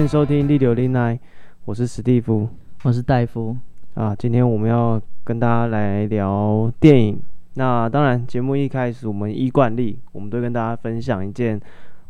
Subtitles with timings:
[0.00, 1.14] 欢迎收听《第九零来》，
[1.66, 2.48] 我是史蒂夫，
[2.84, 3.54] 我是戴夫
[3.92, 4.16] 啊。
[4.16, 7.20] 今天我们要跟大家来聊电影。
[7.56, 11.60] 那当然，节目一开始我们依惯例，我们都跟大家分享一件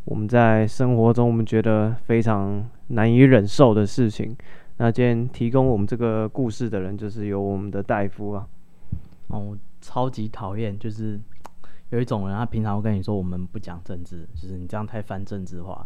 [0.05, 4.33] 我们在生活中我们觉得非常难以忍受的事情。
[4.77, 8.47] 那今天提供我们这个故事的人，就是由我们的戴夫啊。
[9.27, 11.19] 哦，我超级讨厌，就是
[11.89, 15.85] 有一种人，他平常会跟你说我们不讲政治，就是你这样太泛政治化。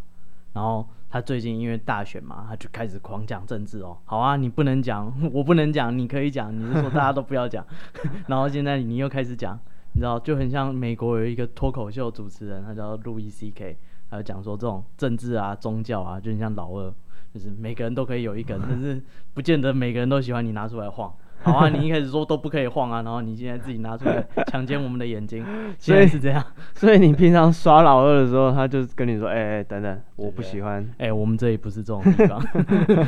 [0.56, 3.98] 然后他最近因为大选嘛，他就开始狂讲政治哦。
[4.06, 6.58] 好啊，你不能讲， 我不能讲，你可以讲。
[6.58, 7.66] 你是说大家都不要讲？
[8.28, 9.60] 然后现在你又开始讲，
[9.92, 13.78] 你知道就很像美国有一个脱口秀主持人，他叫路易 C.K.，
[14.10, 16.94] 他就讲说这种政治啊、宗教啊，就很像老二，
[17.34, 21.14] 就是每个人都可以有一根，但是不见得每个人都喜欢你拿出来晃。
[21.46, 25.46] 好啊，你一开始说都不可以晃啊，然后你现在自己拿出来强奸我们的眼睛，
[25.78, 26.44] 所以是这样。
[26.74, 30.82] 所以你平常耍老二的时候，他就跟你说：“哎、欸、哎，等等，我不喜欢。
[30.98, 32.44] 哎、欸，我们这里不是这种地方，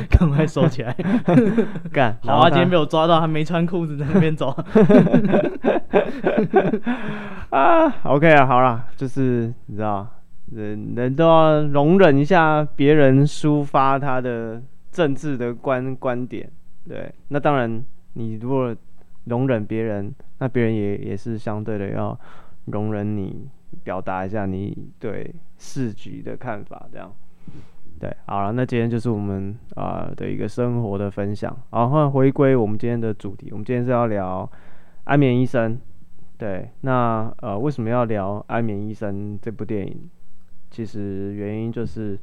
[0.08, 0.96] 赶快收起来。
[1.92, 4.56] 干，好啊，今天被我抓到，还没穿裤子在那边走。
[7.50, 10.06] 啊，OK 啊，好了，就是你知道，
[10.52, 16.48] 人人都要容忍一下别人抒发他的政治的观观点。
[16.88, 17.84] 对，那当然。
[18.18, 18.74] 你如果
[19.26, 22.18] 容忍别人，那别人也也是相对的要
[22.64, 23.48] 容忍你，
[23.84, 27.14] 表达一下你对市局的看法，这样。
[28.00, 31.56] 对，好了，那今天就是我们啊、的一个生活的分享。
[31.70, 34.44] 然后回归我们今天的主题，我们今天是要聊
[35.04, 35.76] 《安眠医生》。
[36.36, 40.10] 对，那呃为什么要聊《安眠医生》这部电影？
[40.70, 42.18] 其实原因就是。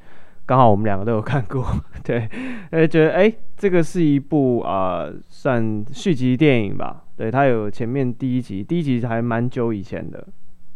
[0.46, 1.66] 刚好我们两个都有看过，
[2.04, 2.30] 对，
[2.70, 7.04] 呃，觉得哎，这个是一部啊、呃，算续集电影吧。
[7.18, 10.28] 对，它有前面第一集，第一集还蛮久以前的，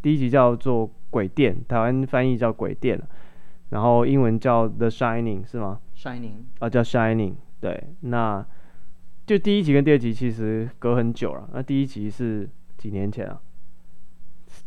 [0.02, 2.98] 第一集叫做《鬼店》，台湾翻译叫《鬼店》，
[3.70, 7.32] 然后英文叫《The Shining》，是吗？Shining，啊，叫《Shining》。
[7.60, 8.44] 对，那
[9.26, 11.50] 就第一集跟第二集其实隔很久了。
[11.54, 13.40] 那第一集是几年前啊？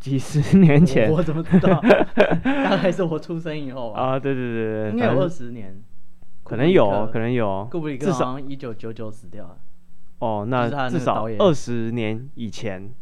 [0.02, 1.80] 几十年前，我，我怎么知道？
[2.42, 4.18] 大概是我出生以后啊。
[4.18, 5.80] 对对对对，应该有二十年，
[6.42, 7.68] 可能有，可能有。
[7.70, 9.56] 库布里克好像一九九九死掉了。
[10.18, 12.92] 哦，那至少二十年以前，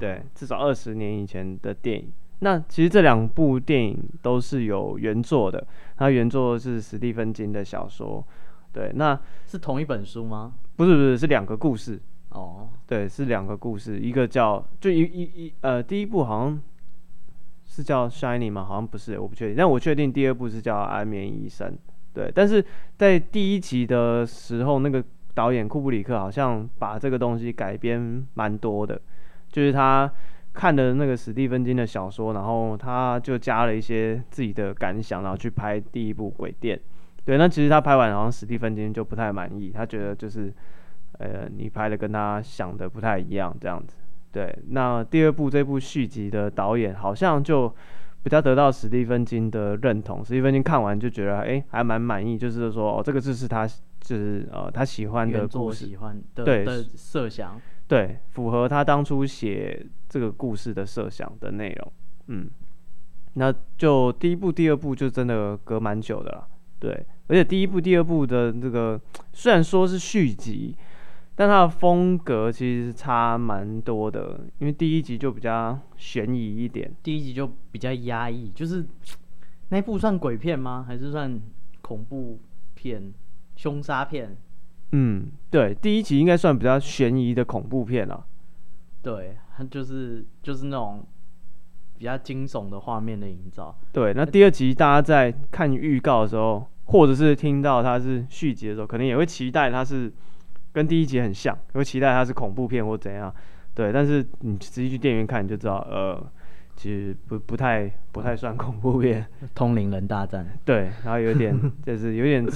[0.00, 2.12] 对，至少二十年以前的电影。
[2.40, 5.64] 那其实这两部电影都是有原作的，
[5.96, 8.26] 它原作是史蒂芬金的小说。
[8.72, 9.16] 对，那
[9.46, 10.54] 是同一本书吗？
[10.74, 12.00] 不是不是，是两个故事。
[12.38, 16.60] 哦，对，是两个故事，一个叫就一一一呃，第一部好像
[17.64, 18.64] 是叫《Shining》吗？
[18.64, 19.56] 好像不是，我不确定。
[19.56, 21.68] 但我确定第二部是叫《安眠医生》。
[22.14, 22.64] 对，但是
[22.96, 25.02] 在第一集的时候，那个
[25.34, 29.00] 导演库布里克好像把这个东西改编蛮多的，
[29.50, 30.08] 就是他
[30.52, 36.76] 看了那个史蒂芬金的小说，然后他就加了一些自己的感想，然后去拍第一部《鬼店》。
[37.24, 40.54] 对，那其实他拍完，好像史蒂芬金就不太满意，他觉得就是。
[41.18, 43.96] 呃，你拍的跟他想的不太一样，这样子。
[44.30, 47.74] 对，那第二部这部续集的导演好像就
[48.22, 57.58] 比较得到史蒂芬金的认同，史蒂芬金看完就觉得，哎、欸，还蛮满意，就是说，哦，这个就是他，就是呃，他喜欢的故事，喜欢的对的设想，
[57.88, 61.92] 对，符合他当初写这个故事的设想的内容。
[62.26, 62.50] 嗯，
[63.32, 66.46] 那就第一部、第二部就真的隔蛮久的了，
[66.78, 66.92] 对，
[67.28, 69.00] 而且第一部、第二部的这个
[69.32, 70.76] 虽然说是续集。
[71.40, 78.84] 但它的风格其实差蛮多的，因为第一集就比较悬疑一点，第一集就比较压抑，就是
[79.70, 80.84] 那部算鬼片吗？
[80.84, 81.40] 还是算
[81.80, 82.40] 恐怖
[82.74, 83.14] 片、
[83.54, 84.36] 凶杀片？
[84.90, 88.26] 嗯，对，第一集应该算比较悬疑的恐怖片了。
[89.00, 91.06] 对，它就是就是那种
[91.98, 93.78] 比较惊悚的画面的营造。
[93.92, 100.12] 对，那第二集大家在看预告的时候，或者是听到它是续集的时候，可能也会期待它是。
[100.72, 103.34] 跟第一集很像，会期待它是恐怖片或怎样，
[103.74, 103.92] 对。
[103.92, 106.22] 但是你直接去电影院看，你就知道，呃，
[106.76, 109.26] 其实不不太不太算恐怖片。
[109.54, 110.46] 通灵人大战。
[110.64, 112.46] 对，然后有点 就是有点，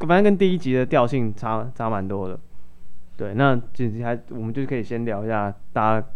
[0.00, 2.38] 反正跟第一集的调性差差蛮多的。
[3.16, 6.06] 对，那就还我们就可以先聊一下大家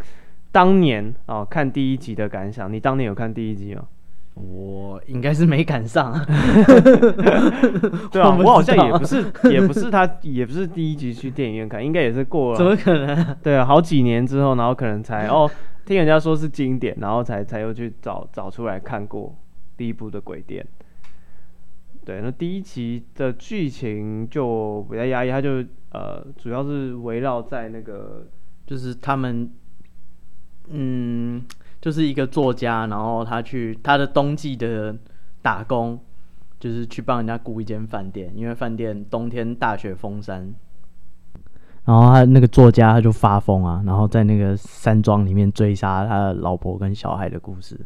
[0.53, 2.71] 当年啊、哦、看第一集的感想。
[2.71, 3.87] 你当年有看第一集吗？
[4.35, 6.12] 我应该是没赶上，
[8.11, 13.37] 对啊，我好像也不是，也不是他，也不是第一集去电影院看，应该也是过了，怎么可能？
[13.43, 15.50] 对啊，好几年之后，然后可能才哦，
[15.85, 19.37] 听人家说是经典，然后才才又去找找出来看过
[19.77, 20.67] 第一部的鬼店。
[22.05, 25.62] 对，那第一集的剧情就比较压抑，他就
[25.93, 28.26] 呃，主要是围绕在那个，
[28.67, 29.50] 就是他们，
[30.69, 31.44] 嗯。
[31.81, 34.94] 就是一个作家，然后他去他的冬季的
[35.41, 35.99] 打工，
[36.59, 40.55] 就是去帮人家雇一间饭店，因为饭店冬天大雪封山，
[41.85, 47.81] 然后他那个作家他就发疯啊，然后在那个山庄里面追杀他的老婆跟小孩的故事。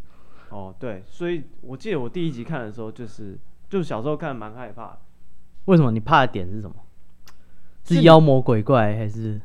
[0.51, 3.39] 哦，对，所以我记得我第一集看的时候，就是
[3.69, 4.99] 就是小时候看蛮害怕。
[5.67, 5.91] 为什么？
[5.91, 6.75] 你怕的点是什么？
[7.85, 9.41] 是妖魔鬼怪还是？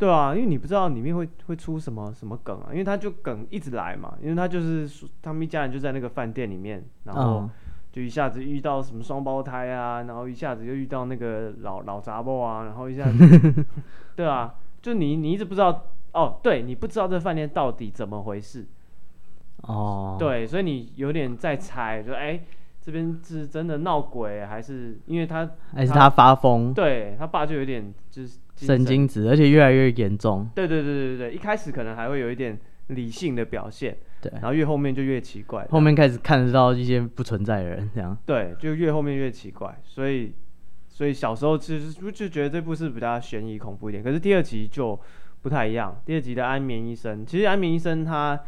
[0.00, 4.88] 对啊，因为你不知道里面会会出什么什么梗啊，因为他就梗一直来嘛，因为他就是
[5.20, 7.48] 他们一家人就在那个饭店里面，然后
[7.92, 13.64] 就一下子遇到什么双胞胎啊，然后一下子又遇到那个老老杂货啊，然后一下子，
[14.16, 18.66] 对啊，就你你一直不知道哦，对你不知道这饭店到底怎么回事
[19.64, 22.40] 哦，对，所以你有点在猜，就哎。
[22.82, 26.72] 这边是真的闹鬼，还是因为他还是他发疯？
[26.72, 30.48] 对他爸就有点就是神经质，而且越来越严重。
[30.54, 32.58] 对对对对对，一开始可能还会有一点
[32.88, 35.66] 理性的表现，对，然后越后面就越奇怪。
[35.70, 38.16] 后面开始看得到一些不存在的人，这样。
[38.26, 40.32] 对，就越后面越奇怪，所以
[40.88, 44.98] 所以小时候其实就觉得这部是比较悬疑恐怖一点，可是第二集就
[45.42, 46.00] 不太一样。
[46.04, 48.40] 第二集的安眠医生，其实安眠医生他。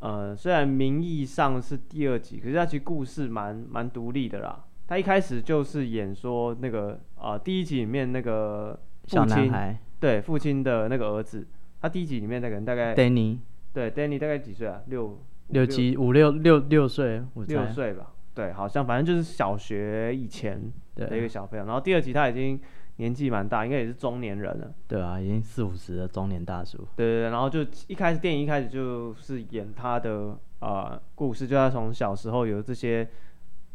[0.00, 4.64] 呃，虽然名义上是第二集，可是他其实故事蛮蛮独立的啦。
[4.86, 8.78] 他一开始就是演说那个呃，第一集里面那个
[9.08, 11.46] 父亲，对父亲的那个儿子。
[11.80, 13.38] 他第一集里面那个人大概 Danny，
[13.72, 14.82] 对 Danny 大概几岁啊？
[14.86, 15.18] 六
[15.48, 18.12] 六七五六六六岁，六岁吧。
[18.34, 21.64] 对，好像反正就是小学以前的一个小朋友。
[21.64, 22.60] 然后第二集他已经。
[23.00, 24.74] 年纪蛮大，应该也是中年人了。
[24.88, 26.78] 对啊，已经四五十的中年大叔。
[26.96, 33.08] 对对对，然后就一开始电影一开始就是演他的呃故事，就他从小时候有这些，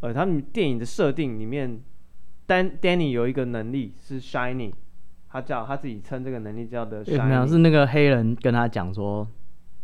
[0.02, 1.82] 呃，他们电影的设定里面，
[2.46, 4.74] 丹 Danny 有一个能力是 Shining，
[5.34, 7.28] 他叫他自己称这个能力叫的 Shining。
[7.28, 9.28] 没有，是那个黑人跟他讲说，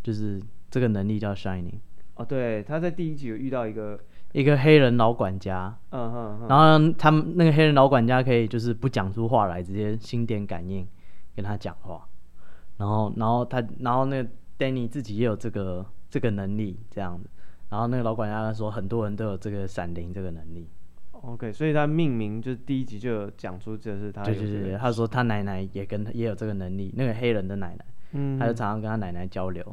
[0.02, 1.80] 就是这个能力叫 Shining。
[2.16, 4.00] 哦，对，他在第一集有遇到一个。
[4.32, 10.88] 一个黑人老管家，嗯哼，然后他们那个黑人老管家可以就是不讲出话来，直接心电感应
[11.36, 12.08] 跟他讲话，
[12.78, 14.30] 然后然后他然后那个
[14.60, 17.28] Danny 自己也有这个这个能力这样子，
[17.70, 20.70] 然后那个老管家说很多人都有这个闪灵这个能力
[21.24, 29.64] ，OK，所以他命名就是第一集就有讲出这是他对对对，他说他奶奶也跟他也有这个能力，那个黑人的奶奶，嗯，他就常常跟他奶奶交流。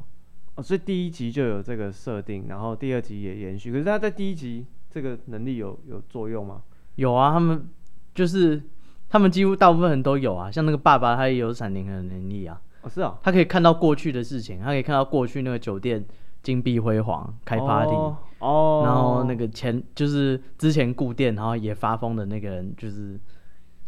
[0.54, 3.70] 哦，所以第一集就有这个设定，然后第二集也延续。
[3.70, 6.62] 可是他在第一集这个能力有有作用吗？
[6.94, 7.68] 有啊，他们
[8.14, 8.62] 就是
[9.08, 10.50] 他们几乎大部分人都有啊。
[10.50, 12.58] 像那个爸爸，他也有闪灵的能力啊。
[12.80, 16.02] 哦，是啊，他可以看到过去的事情，他可以看到过去那个酒店
[16.42, 18.16] 金碧辉煌开 party，哦，
[18.46, 23.18] 哦，然后那个前就是之前顾店然后也发疯的那个人，就是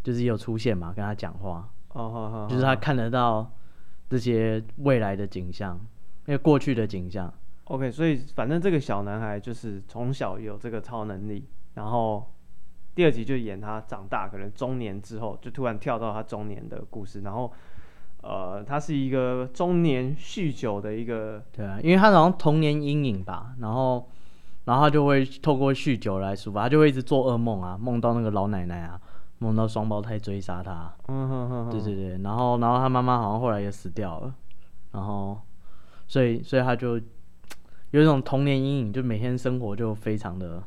[0.02, 1.68] 就是也有出现嘛，跟他讲话。
[1.88, 3.50] 哦，就是他看得到
[4.08, 5.78] 这些未来的景象。
[6.26, 7.32] 因为过去的景象
[7.64, 12.34] ，OK，所以反正这个小男孩就是从小有这个超能力，然后
[12.94, 17.50] 第二集就演他长大，可能中年之后就突然跳到他中年的故事，然后
[18.22, 24.06] 呃，他是一个中年酗酒的一个，对啊，因为他好像童年阴影吧，然后
[24.68, 29.00] 然后他就会透过酗酒来抒发，他就会一直做噩梦啊，梦到那个老奶奶啊，
[29.38, 34.34] 梦到双胞胎追杀他，嗯哼哼，对对对，然后然后他妈妈好像后来也死掉了，
[34.92, 35.40] 然后。
[36.10, 36.98] 所以，所以他就
[37.90, 40.62] 有一种童年阴影，就每天生活就非常的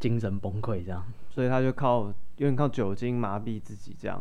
[0.00, 1.00] 精神崩溃这样。
[1.30, 4.20] 所以他就靠有点靠酒精麻痹自己这样。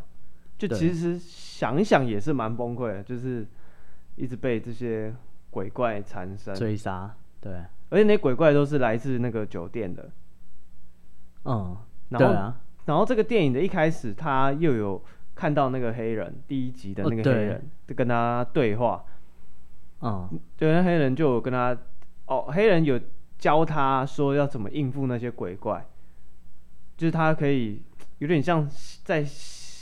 [0.56, 3.48] 就其实想一想也是蛮崩溃的，就是
[4.16, 5.12] 一直被这些
[5.50, 7.16] 鬼怪缠身追杀。
[7.42, 10.10] 对，而且那鬼怪都是来自那个酒店的。
[11.46, 11.78] 嗯，
[12.10, 12.60] 然后对啊。
[12.86, 15.04] 然后这个电影的一开始，他又有
[15.36, 19.04] 看到那个黑人，第一集的那个黑人就跟他对话。
[20.02, 21.78] 嗯，对，那黑人就有跟他，
[22.28, 23.00] 哦，黑人有
[23.38, 25.86] 教他说要怎么应付那些鬼怪，
[26.96, 27.82] 就是他可以
[28.20, 28.70] 有点像
[29.04, 29.26] 在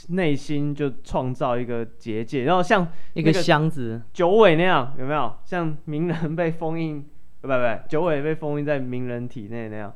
[0.08, 5.36] 内心就创造一个结界，然后像一个箱子九尾那样，有没有？
[5.44, 7.06] 像鸣人被封印，
[7.46, 9.94] 不不不，九尾被封印在鸣人体内那样，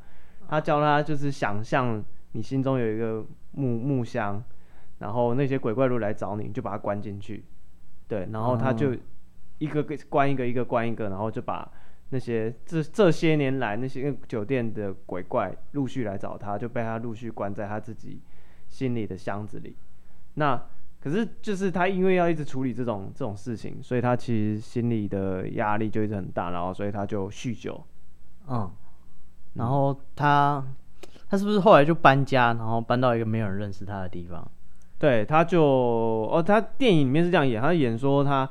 [0.49, 2.03] 他教他就是想象
[2.33, 4.43] 你心中有一个木木箱，
[4.99, 7.45] 然后那些鬼怪如果来找你，你就把它关进去，
[8.09, 8.95] 对，然后他就。
[8.95, 9.01] 嗯
[9.61, 11.71] 一个个关一个，一个关一个，然后就把
[12.09, 18.23] 那些这这些年来那些酒店的鬼怪陆续来找他，就被他陆续关在他自己
[18.69, 19.77] 心里的箱子里。
[20.33, 20.59] 那
[21.01, 27.83] 可是就是他因为要一直处理这种这种事情，所以他其实心里的压力就一直很大，然后所以他就酗酒。
[28.49, 28.71] 嗯，
[29.55, 30.65] 然后他
[31.29, 34.47] 他是不是后来就搬家，然后搬到一个没有人认识他的地方？
[34.99, 38.49] 对，他就哦，他电影里面是这样演，他演说他。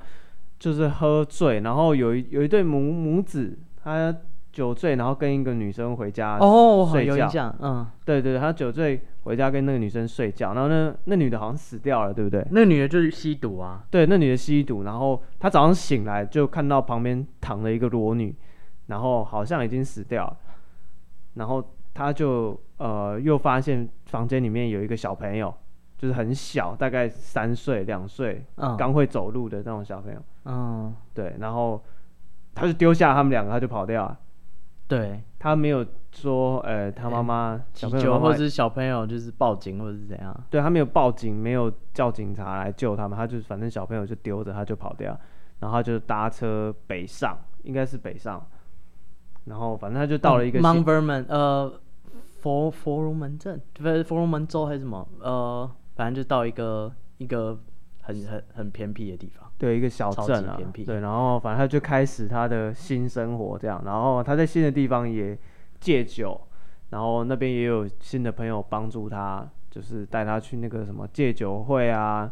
[0.59, 4.13] 就是喝醉，然后有一有一对母母子，他
[4.59, 7.15] 酒醉，然后跟一个女生回家哦，睡觉。
[7.15, 12.45] 有印象，嗯，对对，他酒醉回家跟那个女生睡觉，然后那那女的好像死掉了，对不对？
[12.51, 13.85] 那女的就是吸毒啊。
[13.89, 18.35] 对，那女的吸毒，然后他早上醒来就看到旁边躺了一个裸女，
[18.87, 20.37] 然后好像已经死掉了，
[21.35, 21.63] 然后
[21.93, 25.53] 他就呃又发现房间里面有一个小朋友。
[25.99, 30.19] 就是很小，大概三岁、两岁，刚、嗯、会走路的那种小朋友。
[30.45, 31.83] 嗯，对，然后
[32.55, 34.17] 他就丢下他们两个，他就跑掉了。
[34.89, 40.37] 对，他没有说，呃，他妈妈、小朋友妈妈或者是小朋友就是报警或者是怎样。
[40.49, 45.17] 对，他没有报警，没有叫警察来救他们，他就反正小朋友就丢着他就跑掉，
[45.59, 48.45] 然后他就搭车北上，应该是北上，
[49.45, 51.79] 然后反正他就到了一个、嗯、Mount Vernon，呃，
[52.41, 55.71] 佛佛罗门镇，不是佛罗门州还是什么，呃。
[55.95, 57.59] 反正就到一个一个
[58.01, 65.37] 很很很偏僻的地方，对，一个小镇啊，对，然后反正他就开始他的新生活这样，然后他在新的地方也
[65.81, 66.39] 戒酒，
[66.91, 72.31] 然后那边也有新的朋友帮助他，就是带他去那个什么戒酒会啊，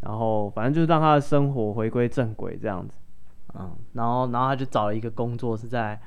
[0.00, 2.96] 然后反正就是让他的生活回归正轨这样子，
[3.54, 6.00] 嗯，然后然后他就找了一个工作是在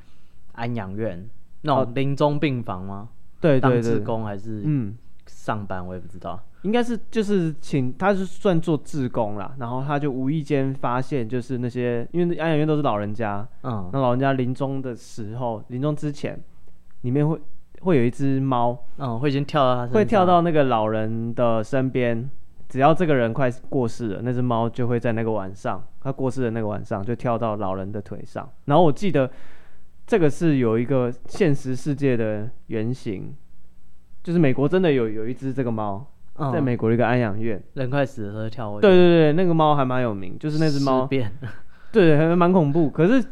[0.52, 1.30] 安养院
[1.62, 3.08] 那种临终病房吗？
[3.40, 6.38] 对对对，当职工还是嗯上班我也不知道。
[6.64, 16.40] 应该是就是请他是算做志工啦，然后他就无意间发现，就是那些因为安养院都是老人家，嗯，那老人家临终的时候，临终之前，
[17.02, 17.40] 里面会
[17.82, 22.30] 会有一只猫，嗯，会先跳到他身上，会跳到那个老人的身边，
[22.70, 28.48] 只要这个人快过世了，那只猫就会在那个晚上，他过世的那个晚上就跳到老人的腿上。
[28.66, 29.28] 然后我记得
[30.06, 33.36] 这个是有一个现实世界的原型，
[34.22, 36.06] 就是美国真的有有一只这个猫。
[36.52, 38.88] 在美国的一个安养院，人快死的时候跳过去。
[38.88, 41.06] 对对对，那个猫还蛮有名，就是那只猫。
[41.06, 41.28] 对
[41.92, 42.90] 对，还蛮恐怖。
[42.90, 43.24] 可是，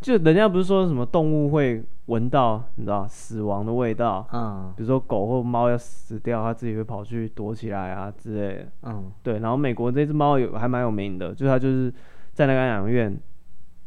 [0.00, 4.26] 就人家不是说什么动物会闻到，你知道死亡的味道？
[4.32, 4.72] 嗯。
[4.76, 8.66] 比如说狗或猫要死掉，它自己会跑去躲起来啊之类的。
[8.84, 9.12] 嗯。
[9.22, 11.92] 对，然后美国这只猫有还蛮有名的，就是它就是
[12.32, 13.16] 在那个安养院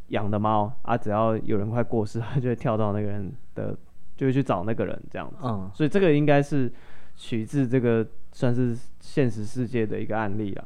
[0.10, 3.76] 养的猫啊，只要有人快过世，它就会跳到那个人的，
[4.16, 5.36] 就会去找那个人这样子。
[5.44, 5.70] 嗯。
[5.74, 6.72] 所以这个应该是。
[7.14, 10.66] 取自这个算是现实世界的一个案例啊，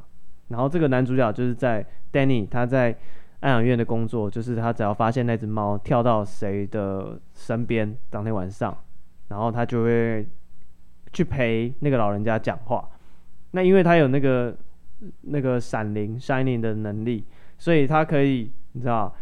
[0.50, 2.96] 然后这个男主角就是在 Danny 他在
[3.40, 8.76] 安养院的工作，就是他只要发现那只猫跳到谁的身边，当天晚上，
[9.28, 10.28] 然后他就会
[11.12, 12.88] 去陪那个老人家讲话。
[13.52, 14.56] 那因为他有那个
[15.22, 17.24] 那个闪灵 Shining 的能力，
[17.58, 19.14] 所以他可以你知道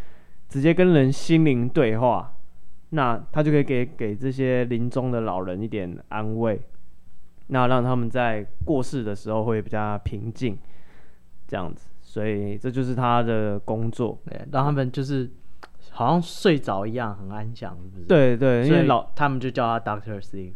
[0.50, 2.34] 直接跟人心灵对话，
[2.90, 6.62] 那他就可以给给这些临终的老人一点安慰。
[7.48, 10.58] 那让他们在过世的时候会比较平静，
[11.48, 15.30] 这样子，所以这就是他的工作，对，让他们就是
[15.92, 18.06] 好像睡着一样，很安详，是不是？
[18.06, 20.54] 对对，因为老他们就叫他 Doctor Sleep，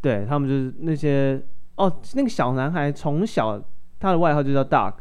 [0.00, 1.42] 对他们就是那些
[1.76, 3.62] 哦，那个小男孩从小
[4.00, 4.94] 他的外号就叫 Duck，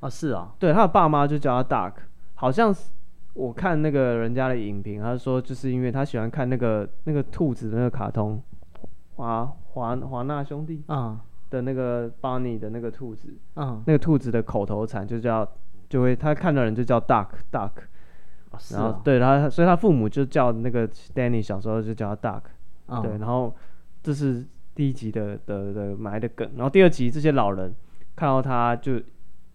[0.00, 1.94] 哦是啊，对，他的爸妈就叫他 Duck，
[2.34, 2.90] 好像是
[3.34, 8.42] 我看那个人家的影评，他说就是因为他喜欢看那个那个兔子的那个卡通。
[9.16, 15.46] 华华华纳兄弟啊的那个邦尼的那个兔子，嗯，那个兔子的口头禅就叫，
[15.88, 17.70] 就会他看到人就叫 Duck Duck，
[18.50, 22.42] 哦、然后、哦、对他，所以他父母就叫那个 Danny 小时候就叫他 Duck，、
[22.88, 23.54] 嗯、对，然后
[24.02, 27.74] 这是第一集的的的埋的梗，然后第二集这些老人
[28.16, 29.00] 看到他就，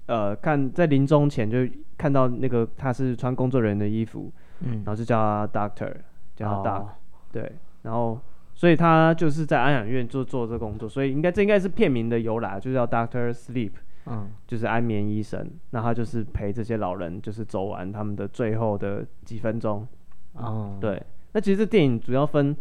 [0.05, 1.57] 呃，看在临终前就
[1.97, 5.93] 看到那个他是穿工作人员的衣服，嗯，然后就叫他 Doctor，
[6.35, 6.89] 叫他 Duck，、哦、
[7.31, 8.19] 对，然后。
[8.59, 13.71] 所以他就是在安养院做做这工作，所以应该这应该是片名的由来，就叫 Doctor Sleep，
[14.05, 15.49] 嗯，就是安眠医生。
[15.69, 19.87] 那他就是陪这些老人，就是走完他们的最后的几分钟。
[20.33, 21.01] 哦，对。
[21.31, 22.53] 那其实这电影主要分，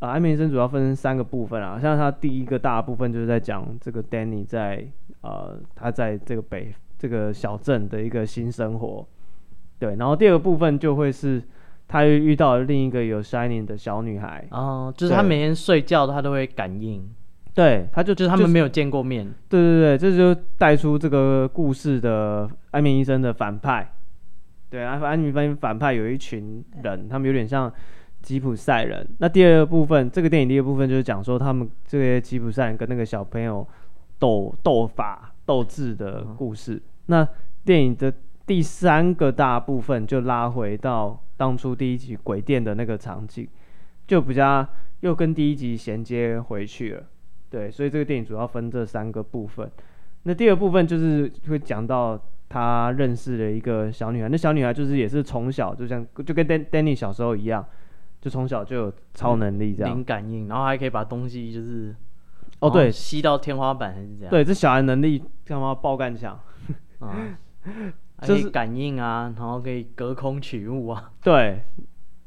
[0.00, 1.78] 啊，安眠医生主要分三个部分啊。
[1.78, 4.84] 像他第一个大部分就是在讲这个 Danny 在
[5.20, 9.06] 呃他在这个北这个小镇的一个新生活。
[9.78, 11.40] 对，然后第二个部分就会是。
[11.88, 17.02] 他又遇到了另一个有 Shining 的小女孩，哦，就是他每天睡觉他都会感应，
[17.54, 23.90] 对，他就就是他们没有见过面，对对对，这就带出这个故事的安眠医生的反派，
[24.68, 27.72] 对，安安眠反派有一群人，他们有点像
[28.20, 29.08] 吉普赛人。
[29.16, 33.66] 那第二部分，这个电影第二部分就是讲说他们这些吉普赛人跟那个小朋友
[34.18, 36.74] 斗斗法斗智的故事。
[36.74, 36.82] 嗯。
[37.06, 37.28] 那
[37.64, 38.12] 电影的
[38.44, 41.18] 第三个大部分就拉回到。
[41.38, 43.48] 当初第一集鬼店的那个场景，
[44.06, 44.66] 就比较
[45.00, 47.06] 又跟第一集衔接回去了，
[47.48, 49.70] 对，所以这个电影主要分这三个部分。
[50.24, 57.64] 那第二部分就是会讲到他认识了一个小女孩，那小女孩就是也是从小就像就跟丹丹尼小时候一样，
[58.20, 61.94] 就从小就有超能力这样，灵感应，然后还可以把东西就是
[62.58, 64.30] 哦对吸到天花板还是这样？
[64.30, 66.38] 对，这小孩能力他妈爆干强？
[66.98, 67.14] 啊，
[68.26, 71.12] 就是可以感应啊，然后可以隔空取物啊。
[71.22, 71.62] 对，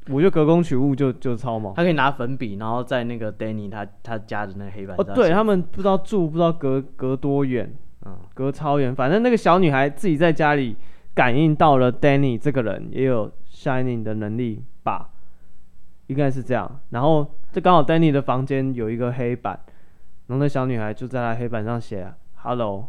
[0.08, 1.74] 我觉得隔空取物就就超猛。
[1.74, 7.74] 他可以拿粉笔，然后在那个 Danny 他他家的那个黑板哦，对他们不知道住不知道隔隔多远，
[8.06, 8.94] 嗯，隔超远。
[8.94, 10.76] 反正那个小女孩自己在家里
[11.14, 15.10] 感应到了 Danny 这个人也有 Shining 的能力吧，
[16.06, 16.80] 应该是这样。
[16.90, 19.60] 然后这刚好 Danny 的房间有一个黑板，
[20.26, 22.88] 然后那小女孩就在他黑板上写 Hello。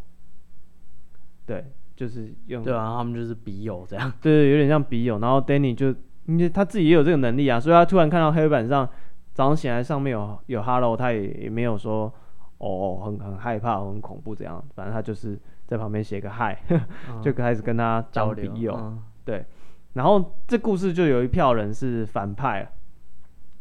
[1.46, 4.12] 对，就是用对啊，他们就是笔友这样。
[4.22, 5.20] 对 对，有点像笔友。
[5.20, 5.90] 然后 Danny 就
[6.26, 8.88] 因为他自己也有这个能力啊，所以他突然看到黑板上
[9.34, 12.12] 早上醒来上面有有 Hello，他也也没有说
[12.58, 18.74] 哦很很害怕很恐怖这样，反正他就是在旁边写个 Hi，、嗯、 就开始跟他交笔友。
[18.76, 19.46] 嗯、对，
[19.94, 22.72] 然后这故事就有一票人是反派，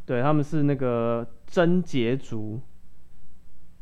[0.07, 2.61] 对，他们是那个贞洁族，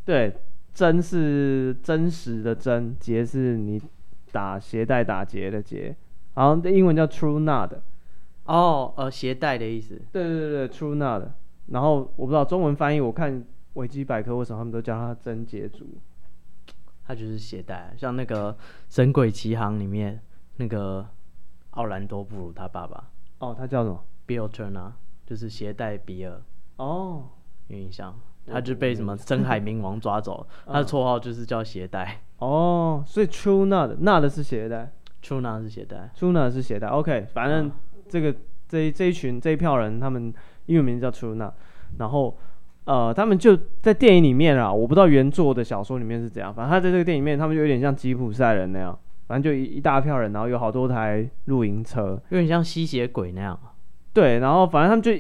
[0.05, 0.35] 对。
[0.73, 3.83] 真是真实的真，结是你
[4.33, 5.95] 打鞋带打结的结，
[6.35, 7.79] 然后这英文叫 True Nod，
[8.45, 10.01] 哦，呃，鞋带的意思。
[10.13, 11.29] 对对对，True Nod。
[11.67, 13.45] 然后我不知道中文翻译，我看
[13.75, 15.87] 维基百科为什么他们都叫它真结族，
[17.07, 18.53] 它就是鞋带，像那个
[18.89, 20.21] 《神鬼奇航》里面
[20.57, 21.07] 那个
[21.71, 23.09] 奥兰多布鲁他爸爸。
[23.39, 24.93] 哦，他叫什么？Bill Turner，
[25.25, 26.43] 就是鞋带比尔。
[26.77, 27.29] 哦，
[27.69, 28.19] 有印象。
[28.53, 32.21] 他就被什么深海冥王抓走，他的绰号就是叫鞋带。
[32.39, 34.91] 哦，所以 True Nod Nod 是鞋带
[35.23, 36.89] ，True Nod 是鞋带，True Nod 是鞋带。
[36.89, 37.71] OK，反正
[38.09, 38.35] 这个
[38.67, 40.33] 这一这一群这一票人，他们
[40.67, 41.53] 英文名字叫 True Nod，
[41.99, 42.39] 然后
[42.85, 48.99] 呃，他们就在电影里面啊，我不知道原作的小说里面是怎样，反正他在这个电影里面，他们就有点像吉普赛人那样，
[49.29, 53.59] 反正就一一大票人，然后有好多台露营车，有点像吸血鬼那样。
[54.15, 55.13] 对，然后反正他们就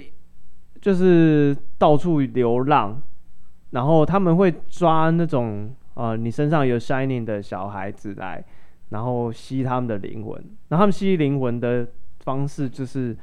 [0.81, 3.00] 就是到处流浪。
[3.70, 8.42] 然后他们会抓那种呃，你身上有 shining 的小孩子来，
[8.88, 10.35] 然后吸他们的灵魂。
[10.68, 11.87] 然后他们吸灵魂的
[12.20, 13.16] 方式就是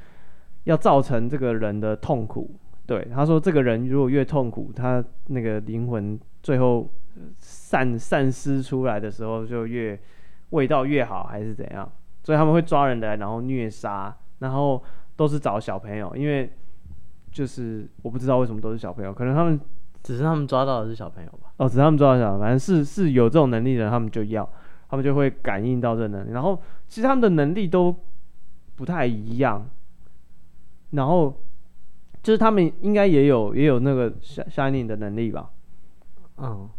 [0.63, 2.55] 要造成这个人的痛苦。
[2.85, 6.89] 对，他说这个人如果越痛苦，他那个灵魂最后
[7.39, 9.99] 散散失出来的时候就越
[10.51, 11.91] 味道越好，还是怎样？
[12.23, 14.81] 所以他们会抓人来，然后虐杀，然后
[15.17, 16.49] 都是找小朋友，因为
[17.31, 19.59] 就是我不知道为什么都是小朋友，可能他们。
[20.07, 21.51] 只是他们抓到的是小朋友吧？
[21.57, 24.49] 哦，只是他们抓到的小朋友，反正是是有这种能力的人，他们就要，
[24.87, 26.31] 他们就会感应到这能力。
[26.31, 27.93] 然后其实他们的能力都
[28.77, 29.67] 不太一样。
[30.91, 31.41] 然后
[32.23, 35.49] 就是他们应该也有也有那个 shining 的能力吧？
[36.37, 36.69] 嗯，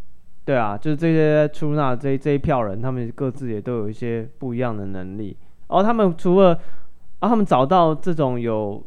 [0.43, 5.37] 对啊，就是这些出纳这这一票人，他们各自也都有一些不一样的能力。
[5.67, 6.59] 然后他们除了
[7.19, 8.83] 啊，他们找到这种有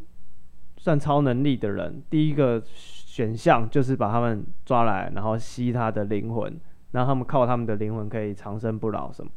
[0.78, 2.60] 算超能力的人，第一个。
[3.12, 6.50] 选项就是把他们抓来，然后吸他的灵魂，
[6.92, 9.30] 然后他们靠他们的灵魂可以长生不老什么。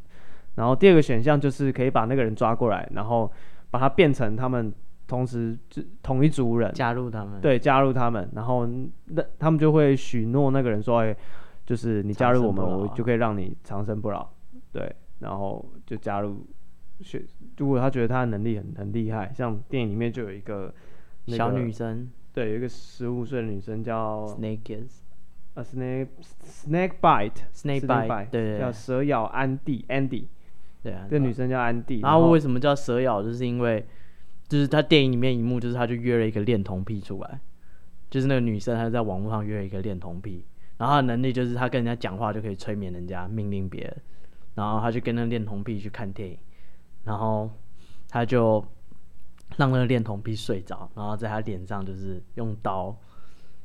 [0.56, 3.30] 然后第二个选项就是可以把那个人抓过来，然后
[3.70, 4.74] 把他变成他们
[5.06, 7.42] 同时就同一族人，加入他们。
[7.42, 8.66] 对，加入他们，然后
[9.08, 11.14] 那他们就会许诺那个人说：“哎，
[11.66, 14.26] 就是你加入我们，我就可以让你长生不老。”
[14.72, 16.48] 对，然后就加入。
[17.02, 17.22] 选
[17.58, 20.74] 如果他觉得他的能力很很厉害，像电影里面就有一个、
[21.26, 22.10] 那个、小女生。
[22.36, 24.84] 对，有一个十五岁的女生叫 Snake，
[25.54, 26.08] 呃，Snake
[26.44, 30.26] Snake Bite，Snake Bite，对对，叫蛇咬安迪，Andy，
[30.84, 32.02] 对啊，这女生叫安迪。
[32.02, 33.24] 然后为什么叫蛇咬？
[33.24, 33.86] 就是因为，
[34.50, 37.40] 就是他电影里面一幕，就是他就约了一个恋童癖出来，
[38.10, 40.44] 就是那个女生她在网络上约了一个恋童癖，
[40.78, 43.96] 然后她的能力就是她跟人家讲话就可以催眠人家，命令别人，
[44.56, 46.38] 然后她就跟那恋童癖去看电影，
[47.06, 47.50] 然后
[48.10, 48.62] 她就。
[49.58, 52.96] 让那个恋童癖睡着，然后在他脸上就是用刀，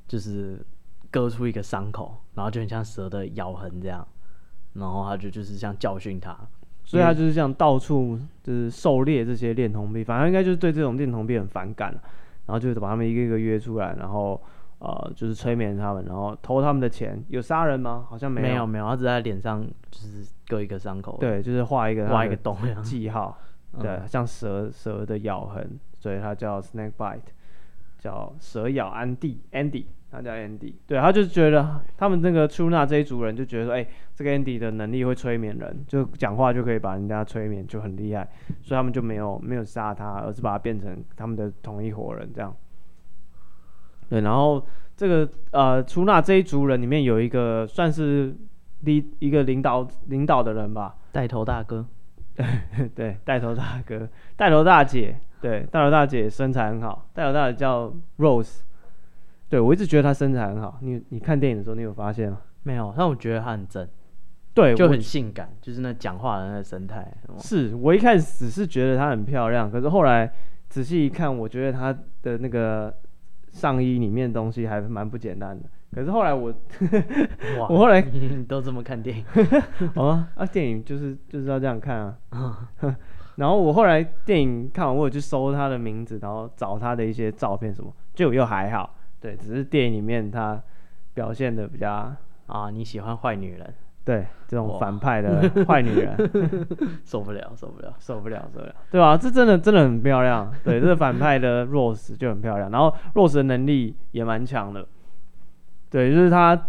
[0.07, 0.65] 就是
[1.11, 4.07] 割出一个伤口，然后就很像蛇的咬痕这样，
[4.75, 6.37] 然后他就就是像教训他，
[6.85, 11.91] 所以他就是这样到处就是狩猎这些恋童癖，反正应该就是对这种恋童癖很反感，
[12.47, 14.41] 然后就把他们一个一个约出来，然后
[14.79, 18.07] 呃就是催眠他们，然后偷他们的钱，有杀人吗？
[18.09, 23.37] 好像没有，没有没有，他只在脸上就是割一个伤口，对，就是画一个画一个洞记号。
[23.79, 27.21] 对，嗯、像蛇蛇的咬痕，所以它叫 Snake Bite，
[27.99, 30.75] 叫蛇咬安迪 Andy，他叫 Andy。
[30.87, 38.29] 对，他就觉得他们那个出纳这一族人就觉得说，哎、欸，这个 Andy 的能力会催眠人，就讲话就可以把人家催眠，就很厉害，
[38.63, 42.55] 所以他们就没有没有杀他，而是把他变成他们的同一伙人这样。
[44.09, 48.35] 对，然后这个呃出纳这一族人里面有一个算是
[48.81, 51.87] 领一个领导领导的人吧，带头大哥。
[52.35, 58.61] 对 对，带头大哥、带头大姐，对，带头大姐身材很好，带头大姐叫 Rose，
[59.49, 60.79] 对，我一直觉得她身材很好。
[60.81, 62.41] 你你看电影的时候，你有发现吗？
[62.63, 63.87] 没有，但我觉得她很正，
[64.55, 67.13] 对，就很性感，就是那讲话的那个神态。
[67.39, 70.33] 是我一开始只是觉得她很漂亮，可是后来
[70.69, 72.95] 仔细一看，我觉得她的那个
[73.51, 75.69] 上衣里面的东西还蛮不简单的。
[75.93, 76.51] 可是后来我，
[77.59, 79.25] 哇 我后来你都这么看电影？
[79.97, 81.97] 哦啊，电影就是就是要这样看
[82.31, 82.69] 啊。
[83.37, 88.95] 然后我后来电影看完，我有去搜他的名字，然后找他的一些照片什么，就又还好。
[89.19, 90.63] 对，只是电影里面他
[91.15, 92.13] 表现的比较
[92.47, 93.75] 啊，你喜欢坏女人？
[94.05, 96.17] 对，这种反派的坏女人，
[97.05, 99.17] 受不了，受不了，受不了，受不了，对吧？
[99.17, 100.51] 这真的真的很漂亮。
[100.65, 104.87] 对，这个反派的 Rose 就很漂亮，然后 Rose 的能力也蛮强的。
[105.91, 106.69] 对，就是他，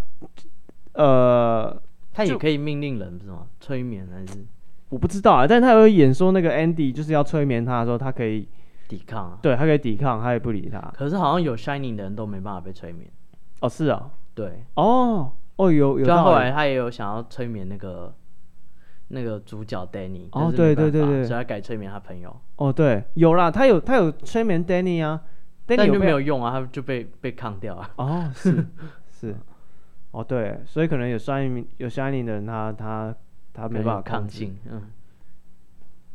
[0.93, 1.81] 呃，
[2.11, 3.47] 他也可以命令人，不是吗？
[3.59, 4.45] 催眠还是？
[4.89, 8.47] 我不知道啊，但是他有演说那个 Andy 就是要催眠他的时候，他可以
[8.89, 9.39] 抵抗啊。
[9.41, 10.79] 对，他可以抵抗，他也不理他。
[10.93, 13.09] 可是好像有 Shining 的人都没办法被催眠。
[13.61, 14.09] 哦，是啊。
[14.33, 14.65] 对。
[14.73, 16.05] 哦哦，有有。
[16.05, 18.13] 到后来他也有想要催眠那个
[19.07, 20.27] 那个主角 Danny。
[20.31, 21.23] 哦，对对对对。
[21.23, 22.35] 所以他改催眠他朋友。
[22.57, 25.21] 哦，对，有啦，他有他有催眠 Danny 啊
[25.67, 27.91] ，Danny 就没有用啊，他就被被抗掉啊。
[27.95, 28.67] 哦，是。
[29.21, 29.35] 是，
[30.09, 33.15] 哦对，所以可能有 Shining 有 Shining 的人他，他
[33.53, 34.81] 他他没办法抗性，嗯，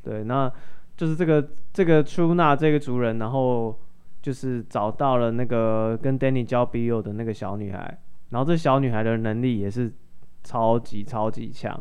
[0.03, 0.53] 对，那
[0.97, 3.79] 就是这个这个 Truna 这个族人，然后
[4.21, 7.99] 就是找到了那个跟 Danny 交笔友的那个小女孩，
[8.31, 9.93] 然后这小女孩的能力也是
[10.43, 11.81] 超级超级强，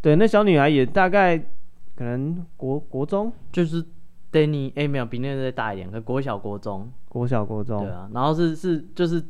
[0.00, 3.84] 对，那小女孩也大概可能国国中，就是
[4.32, 9.22] Danny 哎没有比那个再大一点，可国小国中，国小国中，对啊，然后是是就是。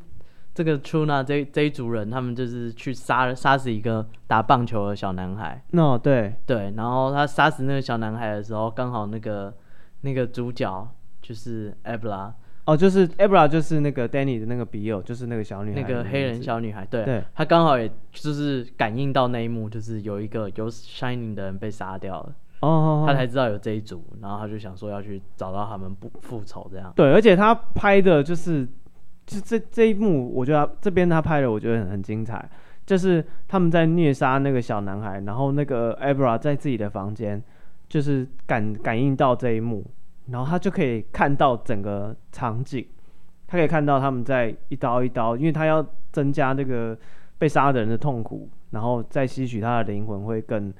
[0.52, 5.62] 这个 Truna 这这一组人，他们就是去杀杀死一个打棒球的小男孩。
[5.72, 9.54] 哦，对对，然后他杀死那个小男孩的时候，刚好那个
[10.00, 10.88] 那个主角
[11.22, 12.32] 就是 Abra。
[12.66, 16.84] 哦，就是 Abra，就是那个 Danny 的那个笔友，就是那个小女孩，那个黑人小女孩。
[16.84, 22.34] 对，对他刚好也就是感应到那一幕，就是有一个有 Shining 的人被杀掉了。
[22.60, 26.92] 哦，他才知道有这一组，然后他就想说要去找到他们不复仇这样。
[26.96, 28.68] 对，而且他拍的就是。
[29.30, 32.50] 就这这一幕，我觉得这边他拍的，我觉得很很精彩。
[32.84, 37.40] 就是他们在虐杀那个小男孩，然后那个 Abra 在自己的房间，
[37.88, 39.86] 就是感感应到这一幕，
[40.26, 42.84] 然后他就可以看到整个场景，
[43.46, 46.98] 他可以看到他们在一刀一刀，因为他要增加那个
[47.38, 50.74] 被杀的人的痛苦，然后再吸取他的灵魂会更，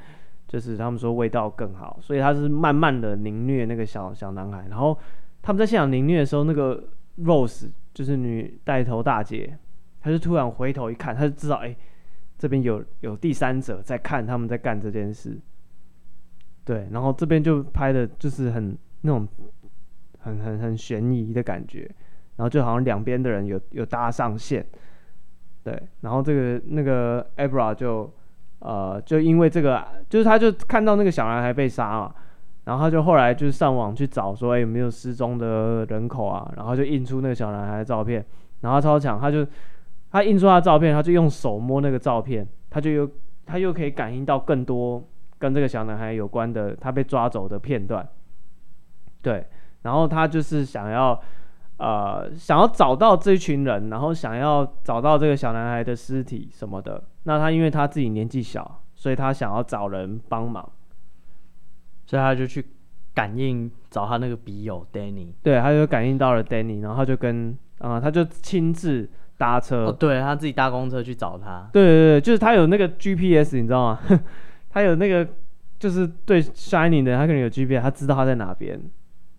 [0.49, 4.99] 就是他们说味道更好，所以他是慢慢的凌虐那个小小男孩，然后
[5.41, 6.83] 他们在现场凌虐的时候，那个
[7.23, 7.69] Rose。
[7.93, 9.59] 就是女带头大姐，
[10.01, 11.77] 她就突然回头一看，她就知道，哎、
[12.39, 15.39] 这边有有第三者在看他们在干这件事。
[16.65, 19.27] 对，然后这边就拍的就是很那种
[20.19, 21.91] 很很很悬疑的感觉，
[22.37, 24.65] 然后就好像两边的人有有搭上线。
[25.65, 28.13] 对，然后这个那个 Abra 就
[28.61, 32.15] 呃就因为这个，就是他就看到那个小男孩被杀嘛。
[32.71, 36.49] 然后他就后来就上网去找说，哎，有没有失踪的人口啊？
[36.57, 38.25] 然后就印出那个小男孩的照片。
[38.61, 39.45] 然后超强，他就
[40.13, 43.11] 他印出他照片，他就用手摸那个照片，他就又
[43.45, 45.03] 他又可以感应到更多
[45.37, 48.09] 跟这个小男孩有关的他被抓走的片段。
[49.21, 49.45] 对，
[49.83, 51.21] 然后他就是想要
[51.79, 57.03] 呃想要找到这一群人，然后想要找到这个小男孩的尸体什么的。
[57.25, 60.71] 那他因为他自己年纪小，所以他想要找人帮忙。
[62.11, 62.67] 所以他就去
[63.15, 71.71] 感应找他那个笔友 Danny，对，他就感应到了 Danny，然后他就跟啊、呃，他就亲自搭车，哦、对他自己搭公车去找他。
[71.73, 74.01] 对对对，就是他有那个 GPS，你知道吗？
[74.71, 75.25] 他有那个
[75.79, 78.81] 就是对 Shining 的，他可能有 GPS，他知道他在哪边，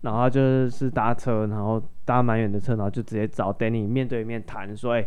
[0.00, 5.04] 然后他就是搭车，然后搭蛮远的车，然后就直接找 Danny 面对面谈，所以，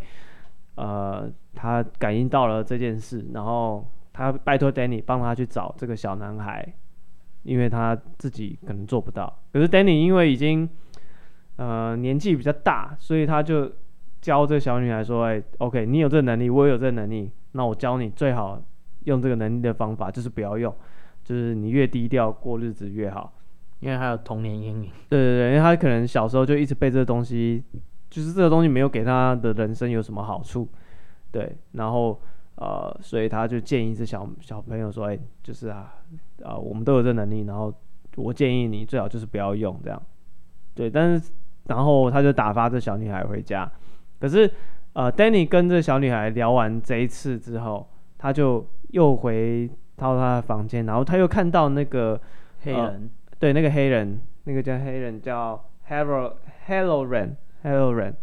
[0.75, 6.71] 呃，他感应到了这件事，然后他拜托 Danny 帮他去找这个小男孩。
[7.45, 10.67] 因为他自己可能做不到，可是 Danny 因为已经
[11.57, 13.71] 呃年纪比较大，所以他就
[14.19, 18.59] 教这小女孩说：“哎，OK，你有这个能力，我也有这个能力，那我教你最好
[19.03, 20.73] 用这个能力的方法就是不要用，
[21.23, 23.31] 就是你越低调过日子越好。”
[23.79, 24.89] 因为他有童年阴影。
[25.07, 27.63] 对对对，因为他可能小时候就一直被这个东西，
[28.09, 30.67] 就是这个东西没有给他的人生有什么好处。
[31.31, 32.19] 对，然后。
[32.55, 35.93] 呃，所以他就建议这小小朋友说：“哎，就是啊，
[36.43, 37.73] 啊、呃，我们都有这能力，然后
[38.15, 40.01] 我建议你最好就是不要用这样。”
[40.73, 41.31] 对，但是
[41.65, 43.69] 然后他就打发这小女孩回家。
[44.19, 44.49] 可是，
[44.93, 47.87] 呃，Danny 跟这小女孩聊完这一次之后，
[48.17, 52.19] 他就又回到他的房间，然后他又看到那个
[52.61, 56.33] 黑人，呃、对，那个黑人，那个叫黑人叫 Halloran
[56.67, 58.13] Halloran Halloran，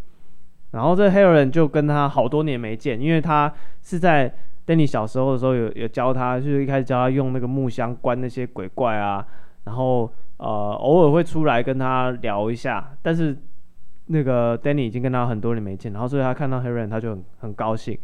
[0.73, 4.33] 然后这个 Halloran 就跟他好多年没见，因为他是在
[4.67, 9.25] Danny 小时候的时候有有教他，就是一开始教他用那个木箱关那些鬼怪啊，
[9.63, 10.47] 然后呃
[10.79, 13.37] 偶尔会出来跟他聊一下，但是
[14.07, 17.97] 那个 Danny 已经跟他很多年没见，然后所以他看到 Halloran 他就很很高兴。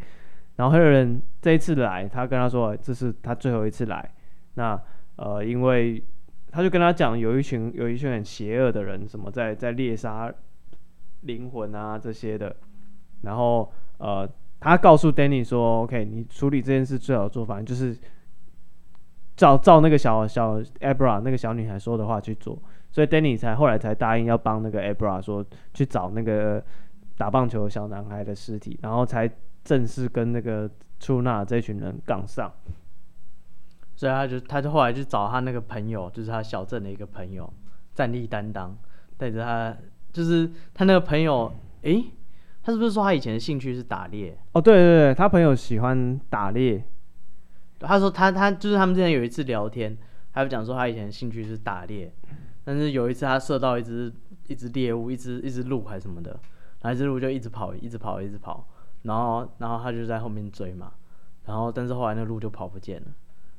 [0.57, 4.09] 然后黑人这一次来，他跟他说这是他最后一次来。
[4.55, 4.77] 那
[5.15, 6.03] 呃，因为
[6.51, 10.29] 他就跟他讲，有一群有一群很邪恶的人，什么在在猎杀
[11.21, 12.55] 灵魂啊这些的。
[13.21, 14.27] 然后呃，
[14.59, 17.97] 他告诉 Danny 说：“OK，你处理这件事最好的做法就是
[19.35, 22.57] 照照那个小小 Abra 那个小女孩说的话去做。”
[22.91, 26.63] 所以 Danny 才后来才答应要帮那个 Abra 说去找那个
[27.17, 29.29] 打棒球小男孩的尸体，然后才。
[29.61, 30.67] 正式跟那个
[31.01, 32.49] 出纳这群人杠上，
[33.93, 37.53] 所以他就他就后来就找他那个朋友，就是他小镇的一个朋友，
[37.93, 38.75] 战力担当，
[39.17, 39.75] 带着他，
[40.11, 42.11] 就是他那个朋友，诶、欸，
[42.63, 44.37] 他是不是说他以前的兴趣是打猎？
[44.53, 46.83] 哦，对对对，他朋友喜欢打猎。
[47.79, 49.97] 他说他他就是他们之前有一次聊天，
[50.33, 52.13] 他就讲说他以前的兴趣是打猎，
[52.63, 54.11] 但是有一次他射到一只
[54.47, 56.31] 一只猎物，一只一只鹿还是什么的，
[56.81, 58.67] 然后一只鹿就一直跑，一直跑，一直跑。
[59.03, 60.91] 然后，然后他就在后面追嘛，
[61.45, 63.07] 然后，但是后来那个鹿就跑不见了。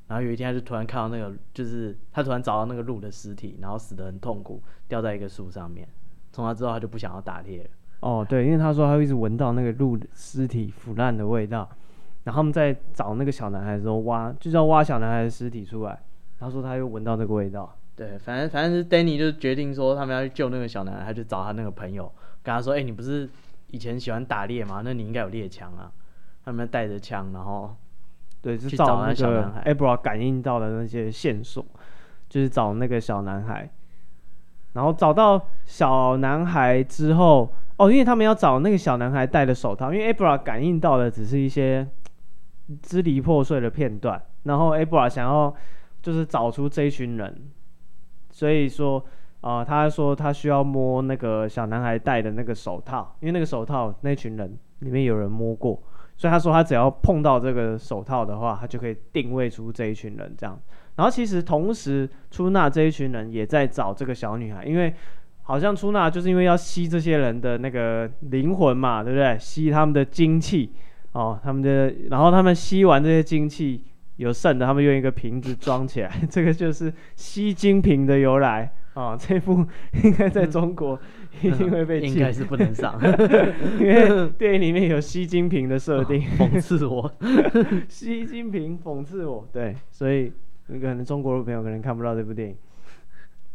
[0.06, 5.88] 然后有一天，他就突然看到那个，就是他突然找到那个鹿的尸体，然后死得很痛苦，掉在一个树上面。
[6.32, 7.70] 从那之后，他就不想要打猎了。
[8.00, 11.68] 哦，对，因为他说他会一直闻到那个鹿尸体腐烂的味道。
[12.24, 15.98] 然后他们在找那个小男孩的时候挖，就是要挖小男孩的尸体出来。
[16.38, 17.74] 他说他又闻到那个味道。
[17.96, 22.10] 对，反正反正是 Danny 就决定说他们要去救那个小男孩，他就找他那个朋友，
[22.42, 23.28] 跟他说：“哎，你不是？”
[23.72, 24.82] 以前喜欢打猎吗？
[24.84, 25.92] 那你应该有猎枪啊。
[26.44, 27.72] 他们带着枪，然后
[28.42, 31.64] 对，就找那个 Abra 感应到的那些线索，
[32.28, 33.70] 就是找那个小男孩。
[34.72, 41.86] 然后找到小男孩之后，哦，因为他们要找那个小男孩戴的手套，因为 Abra 感应到的只是一些
[42.82, 44.22] 支离破碎的片段。
[44.44, 45.54] 然后 Abra 想要
[46.02, 47.50] 就是找出这一群人，
[48.30, 49.04] 所以说。
[49.42, 55.82] 啊、呃，他说他需要摸那个小男孩戴的那个手套，因为那个手套那群人里面有人摸过，
[56.14, 60.60] 所以他说他只要碰到这个手套的话，他就可以定位出这一群人这样。
[61.00, 64.92] 然后其实同时出纳这一群人也在找这个小女孩，因为
[65.44, 69.34] 好像出纳就是因为要吸这些人的那个灵魂嘛，对不对？
[69.38, 70.70] 吸他们的精气
[71.12, 73.82] 哦，他们的，然后他们吸完这些精气
[74.16, 78.70] 有剩的，他们用一个瓶子装起来， 这个就是吸精瓶的由来。
[78.92, 79.64] 啊、哦，这部
[80.02, 80.98] 应该在中国
[81.40, 83.00] 一定会被禁，应该是不能上，
[83.80, 87.10] 因为电影里面有吸金瓶的设定，哦、讽刺我，
[87.88, 90.32] 吸金瓶讽刺我，对，所以
[90.78, 92.56] 可能中国的朋友可能看不到这部电影。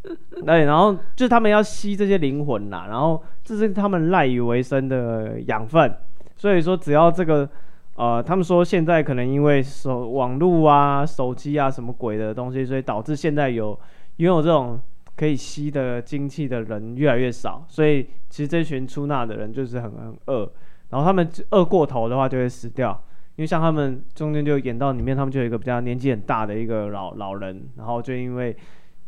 [0.45, 5.95] 对，然后就是他们要吸这些灵魂啦，然后这是他们赖以为生的养分，
[6.36, 7.49] 所以说只要这个，
[7.95, 13.80] 呃，他们说现在可能因为手网络啊、手机啊什么鬼的东西，所以导致现在有
[14.17, 14.80] 拥有这种。
[15.17, 20.51] 可以吸的精气的人越来越少，所以其实这群出纳的人就是很很饿，
[20.89, 23.01] 然后他们饿过头的话就会死掉。
[23.36, 28.56] 因为像他们中间就演到里面，他们就有一个比较年纪很大的一个老老人，然后就因为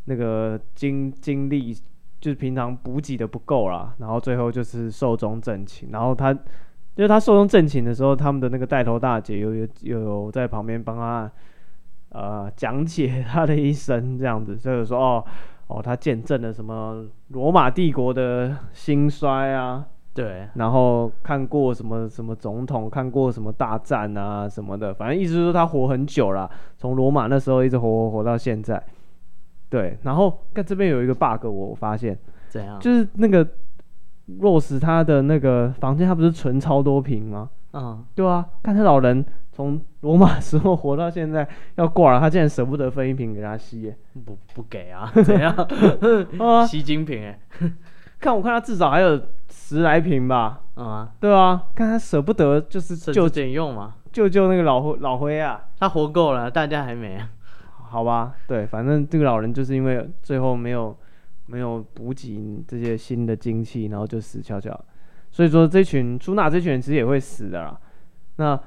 [0.06, 1.74] 那个精精力
[2.20, 5.90] 就是平常补给的不够啦，然后最后就是寿终正寝。
[5.92, 11.32] 然后他就是他寿终正寝的时候，他们的那个带头大姐有有有在旁边帮他
[12.10, 15.26] 呃讲解他的一生这样子，就是说哦。
[15.70, 19.86] 哦，他见证了什么罗马帝国的兴衰啊？
[20.18, 28.84] 对，然后看过什么什么总统，看过什么大战啊什么的，反正意思是说他活很久了，从罗马那时候一直活活活到现在。
[29.70, 32.18] 对，然后看这边有一个 bug，我发现，
[32.50, 32.80] 怎样？
[32.80, 33.48] 就是那个
[34.40, 37.50] Rose 他的那个房间，他不是存超多瓶吗？
[37.74, 39.24] 嗯，对啊，看他老人。
[39.58, 43.98] 从罗马时候活到现在要挂了，他竟然舍不得分一瓶给他吸耶？
[44.24, 45.12] 不不给啊？
[45.26, 45.52] 怎样？
[46.38, 47.40] 啊， 吸精瓶哎！
[48.22, 49.20] 看我看他至少还有
[49.68, 50.62] 十来瓶吧？
[50.76, 55.62] 啊，对啊，看他舍不得，就是就点用嘛，救救那个老灰老灰啊！
[55.78, 57.20] 他活够了，大家还没？
[57.90, 60.96] 好吧，对，反正这个老人就是因为最后没有
[61.48, 64.80] 没有补给这些新的精气，然后就死翘翘。
[65.32, 67.78] 所以说这群出纳这群人其实也会死的啦。
[68.38, 68.60] 那。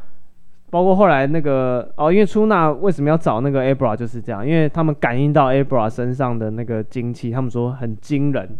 [0.72, 8.56] 包括后来那个哦，因为出纳为什么要找那个 Abra 就是这样，因为他们感应到 Abra 身上的那个精气，他们说很惊人，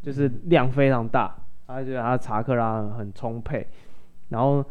[0.00, 1.34] 就是量非常大，
[1.70, 3.66] 他觉得他查克拉很充沛，
[4.28, 4.64] 然后，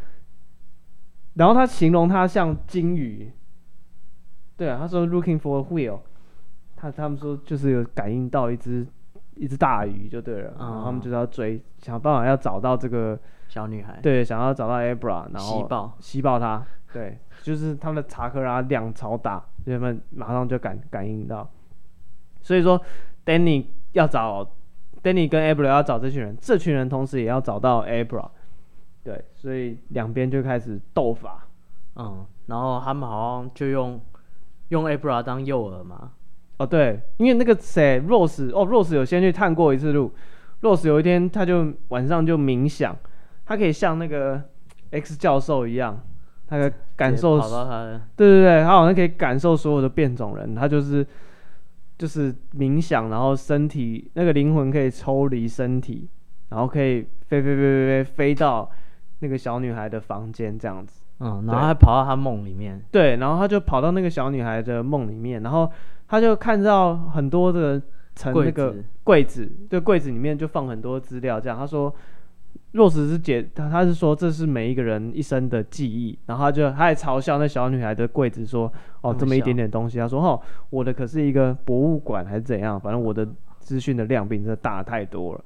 [1.36, 3.32] 然后他形容他像金鱼，
[4.58, 6.00] 对啊，他说 looking for a whale，
[6.76, 8.86] 他他们说就是有感应到一只
[9.36, 15.98] 一只大鱼就对了，嗯、然后他们就是要追，想办法要找到这个小女孩，对，想要找到 Abra，然后吸爆。
[16.00, 21.50] 吸爆它，对，就是他们的查克拉量超大，所以他们马上就感感应到，
[22.42, 22.82] 所以说
[23.26, 24.46] Danny 要找
[25.04, 28.28] Danny 跟 Abra 要找这群人，这群人同时也要找到 Abra，
[29.04, 31.48] 对，所以两边就开始斗法，
[31.96, 34.00] 嗯，然后他们好像就用。
[34.70, 36.12] 用 Abra 当诱饵嘛？
[36.58, 40.14] 哦，对，因为那个谁，Rose，哦，Rose 有先去探过一次路。
[40.62, 42.96] Rose 有一天，他就晚上就冥想，
[43.48, 44.40] 他可以像那个
[44.92, 46.00] X 教授一样，
[46.46, 51.04] 他可以感受，跑到他的，对对对，他好像可以感受所有的变种人，他就是
[52.00, 56.10] 就是冥想，然后身体那个灵魂可以抽离身体，
[56.48, 58.68] 然后可以飞飞飞飞飞飞到
[59.20, 61.04] 那个小女孩的房间这样子。
[61.20, 62.82] 嗯，然后还跑到她梦里面。
[62.90, 65.70] 对，然后他就跑到那个小女孩的梦里面，然后
[66.08, 67.82] 他就看到很多的
[68.16, 71.38] 层那个柜子，对，柜子里面就放很多资料。
[71.38, 71.94] 这样他说，
[72.72, 76.18] 若是是解他，他是说这是每一个人一生的记忆。
[76.26, 79.98] 然后他就他还嘲笑那小女孩的柜子说，哦，这么一点点东西。
[79.98, 82.80] 他说，哦，我的可是一个博物馆还是怎样？
[82.80, 83.28] 反正我的
[83.60, 85.44] 资讯的量比你这大太多了。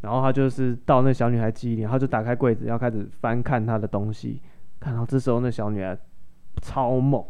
[0.00, 4.40] 然后他就是到那小女孩记忆里，他就打开柜子要开始翻看她的东西。
[4.78, 5.96] 看到这时候那小女孩
[6.60, 7.24] 超猛，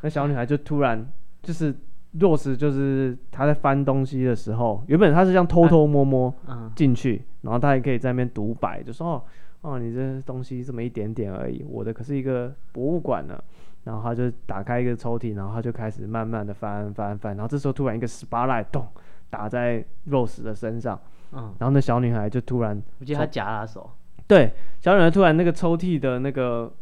[0.00, 1.06] 那小女孩就突然
[1.42, 1.74] 就是
[2.12, 6.32] 若是就是他在翻东西的时候，原本他是这样偷偷摸摸
[6.74, 9.22] 进去，然后他还可以在那边独白，就说哦
[9.62, 13.42] 哦，你这东西这么一点点而已，我的可是一个博物馆呢。
[13.84, 18.86] 然后他就打开一个抽屉，然后他就开始慢慢的翻翻翻，然后这时候突然一个 spotlight 咚
[19.28, 20.96] 打在 Rose 的身上，
[21.32, 23.90] 然后那小女孩就突然，我记得她夹她手。
[24.28, 26.72] 对，小女孩突然那个抽屉的那个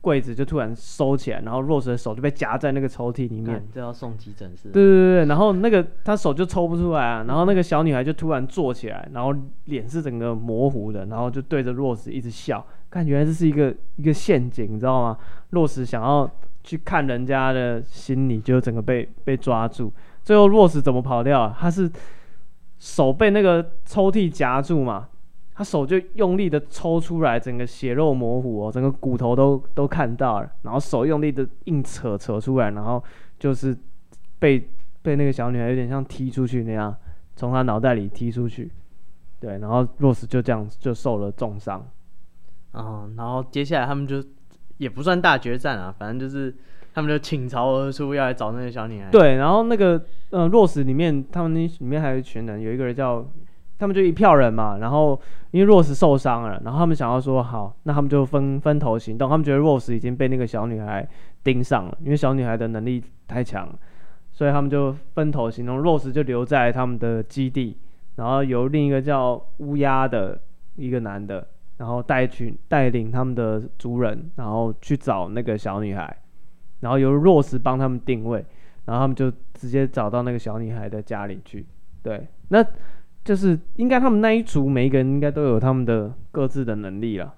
[0.00, 4.68] 柜子就突然收起来，然后 Rose 的手就被夹在那个抽屉里面，这要送急诊室。
[4.70, 9.34] 对对对，然后那个她手就抽不出来啊，然后那个小女孩就突然坐起来，然后
[9.64, 15.18] 脸是整个模糊的，然后就对着 Rose 一直笑，看原来这是一个一个陷阱，你知道吗
[15.50, 16.30] ？Rose 想要
[16.62, 21.56] 去看人家的心理，就整个被被抓住，最后 Rose 怎么跑掉啊？
[21.58, 21.90] 她是
[22.78, 25.08] 手被那个抽屉夹住嘛？
[25.58, 33.02] 他手就用力的抽出来，整个血肉模糊哦，整个骨头都都看到了，然后手用力的硬扯扯出来，然后
[33.40, 33.76] 就是
[34.38, 34.70] 被
[35.02, 36.94] 被那个小女孩有点像踢出去那样，
[37.34, 38.70] 从他脑袋里踢出去，
[39.40, 41.84] 对，然后 Rose 就这样就受了重伤，
[42.74, 44.22] 嗯，然后接下来他们就
[44.76, 46.54] 也不算大决战啊，反正就是
[46.94, 53.28] 他们就倾巢而出要来找那个小女孩，对，然后那个呃 Rose 里面他们那里面还有一群人，有一个人叫。
[53.78, 55.18] 他们就一票人嘛，然后
[55.52, 59.30] 因为 Rose 受伤了，然后他们想要说好，那他们就分分头行动。
[59.30, 61.08] 他们觉得 Rose 已经被那个小女孩
[61.44, 63.72] 盯上了，因为小女孩的能力太强，
[64.32, 65.80] 所以他们就分头行动。
[65.80, 67.78] Rose 就留在他们的基地，
[68.16, 70.40] 然后由另一个叫乌鸦的
[70.74, 76.16] 一个男的，然后带去带领他们的族人，然后去找那个小女孩，
[76.80, 78.44] 然后由 Rose 帮他们定位，
[78.86, 81.64] 然后他们就直接找到那个小女孩的家里去。
[82.02, 82.66] 对，那。
[83.28, 87.34] 就是应该他们那一组每一个人应该都有他们的各自的能力了，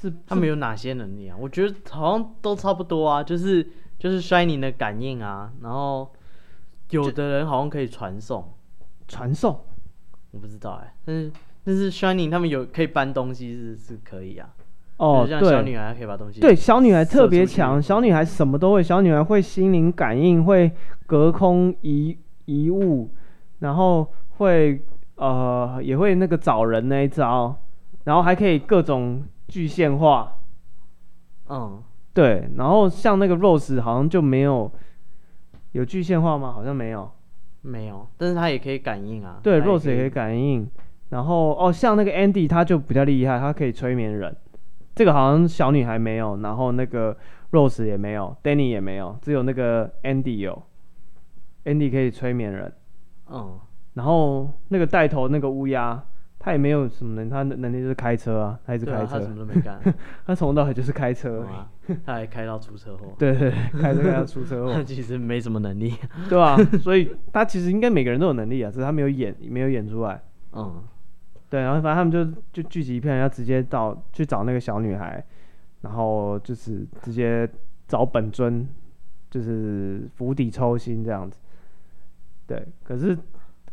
[0.00, 1.36] 是他们有哪些能力啊？
[1.36, 6.08] 我觉得好像都差不多啊，就是就是 Shining 的感应啊，然后
[6.90, 8.52] 有的人好像可以传送，
[9.08, 9.58] 传送
[10.30, 11.32] 我不知道哎、欸，但是
[11.64, 14.48] 但是 Shining 他们有可以搬东西是是可以啊，
[14.98, 20.70] 哦，像小女孩可以把东西对，对小女孩特别强，小女孩什么都会，小女孩会心灵感应，会
[21.04, 23.10] 隔空移移物，
[23.58, 24.06] 然后。
[24.38, 24.80] 会
[25.16, 27.54] 呃也会那个找人那一招，
[28.04, 30.38] 然后还可以各种具现化，
[31.48, 31.82] 嗯，
[32.14, 34.70] 对，然后像那个 Rose 好像就没有
[35.72, 36.52] 有具现化吗？
[36.52, 37.10] 好像没有，
[37.62, 39.40] 没有，但是他也可以感应啊。
[39.42, 40.68] 对，Rose 也可以感应，
[41.10, 44.36] 然后哦像那个 Andy 他就比较厉害，他可以催眠人，
[44.94, 47.16] 这个好像小女孩没有，然后那个
[47.50, 50.62] Rose 也没有，Danny 也没有，只有那个 Andy 有
[51.64, 52.72] ，Andy 可以催眠人，
[53.30, 53.58] 嗯。
[53.98, 56.00] 然后那个带头那个乌鸦，
[56.38, 59.80] 他也没有什么能，他能力就是开车啊，他一直开车，他什么都没干，
[60.24, 61.44] 他从头到尾就是开车，
[62.06, 65.92] 他还开到出车祸， 对对，开车开到出车祸， 他其实没什么能力，
[66.28, 66.56] 对吧？
[66.80, 70.22] 所以他其实应该每个人都有能力啊，只是他没有演，没有演出来，
[70.52, 70.80] 嗯，
[71.50, 75.20] 对，然后反正他们就就聚集一片人要直接到去找那个小女孩，
[75.80, 77.50] 然后就是直接
[77.88, 78.68] 找本尊，
[79.28, 81.40] 就是釜底抽薪这样子，
[82.46, 83.18] 对，可是。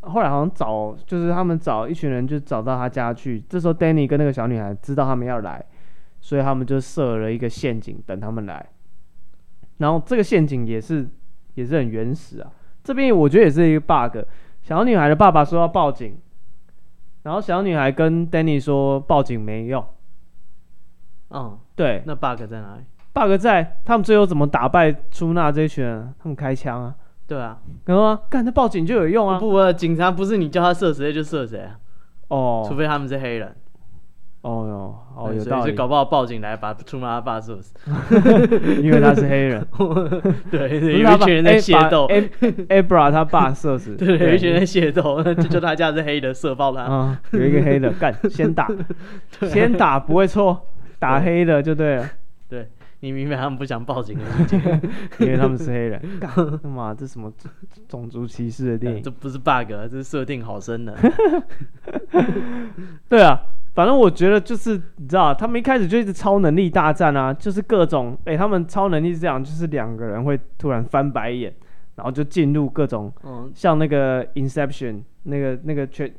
[0.06, 3.43] 后来好像找，就是他们找一群人，就找到他家去。
[3.49, 5.64] 这时候，Danny 跟那个小女孩知道他们要来，
[6.22, 8.66] 所以他们就设了一个陷阱等他们来。
[9.78, 11.08] 然后这个陷阱也是
[11.56, 12.51] 也是很原始啊。
[12.84, 14.20] 这边我觉得也是一个 bug。
[14.62, 16.18] 小女孩的爸爸说要报警，
[17.24, 19.86] 然后小女孩跟 Danny 说报警没用。
[21.30, 26.14] 嗯，对，那 bug 在哪里？bug 在他们最后怎么打败出纳这一群人？
[26.20, 26.95] 他们开枪啊。
[27.28, 29.39] 对啊，然后啊，干他报警就有用啊。
[29.39, 31.78] 不，不，警察不是你叫他射谁就射谁啊。
[32.28, 33.55] 哦，除非他们是黑人。
[34.41, 37.73] 哦 �oh, 哦，有道理，所以搞不好报警来把出马他爸射死，
[38.80, 39.65] 因为他是黑人。
[40.51, 42.07] 对，有一群人在械斗。
[42.69, 43.95] Abra 他爸射死。
[43.95, 46.86] 对，有一群人在械斗，就就他家是黑的，射爆他。
[46.88, 48.69] 嗯，有一个黑的干，先打，
[49.49, 50.67] 先打不会错，
[50.99, 52.07] 打黑的就对了。
[52.47, 52.69] 对，
[53.02, 54.60] 你明白他们不想报警的事情，
[55.20, 56.02] 因为他们是黑人。
[56.20, 56.32] 干
[56.70, 57.32] 妈，这什么
[57.88, 59.04] 种族歧视的电影？
[59.04, 60.96] 这不是 bug，这是设定好深的。
[63.10, 63.39] 对啊。
[63.76, 71.54] 反正我觉得就是你知道，他们一开始就一直超能力大战啊，就是各种哎、欸，他们超能力是这样，就是两个人会突然翻白眼，
[71.96, 76.10] 然后就进入各种，嗯，像那个 Inception 那个那个全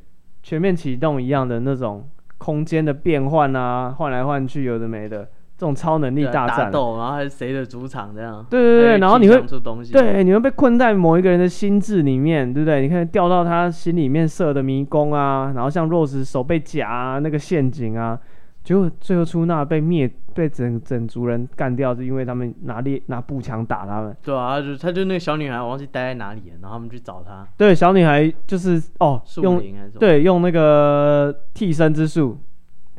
[0.43, 2.07] 全面启动一样的那种
[2.37, 5.27] 空间的变换啊，换来换去有的没的。
[5.59, 8.44] 这种超能力大战，打斗，然后还是谁的主场这样？
[8.50, 9.42] 对对对，然后你会
[9.90, 12.82] 对，你会被困在某一个人的心智里面，对不对？
[12.82, 18.18] 你可以掉到他心里面设的迷宫啊，然后像 Rose 手被夹啊，那个陷阱啊，
[18.62, 24.14] 结果最后出纳被灭，被整整族人干掉，是因为他们拿猎拿步枪打他们。
[24.22, 27.48] 对啊，就他就那个小女孩，我忘记待在哪里了，然后他们去找她。
[27.57, 29.62] 对，小女孩就是哦，用
[29.98, 32.36] 对用那个替身之术，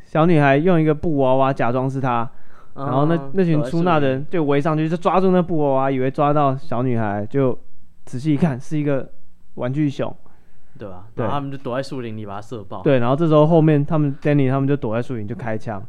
[0.05, 2.28] 小女孩用一个布娃娃假装是她。
[2.78, 7.58] 然后那那群出纳的人就围上去，就抓住那布娃娃，以为抓到小女孩，就
[8.06, 9.10] 仔细一看是一个
[9.56, 10.16] 玩具熊，
[10.78, 11.08] 对吧？
[11.16, 12.84] 对，他们就躲在树林里把它射爆。
[12.84, 15.84] 对，然后这时候后面他们 Danny 他们就躲在树林就开枪，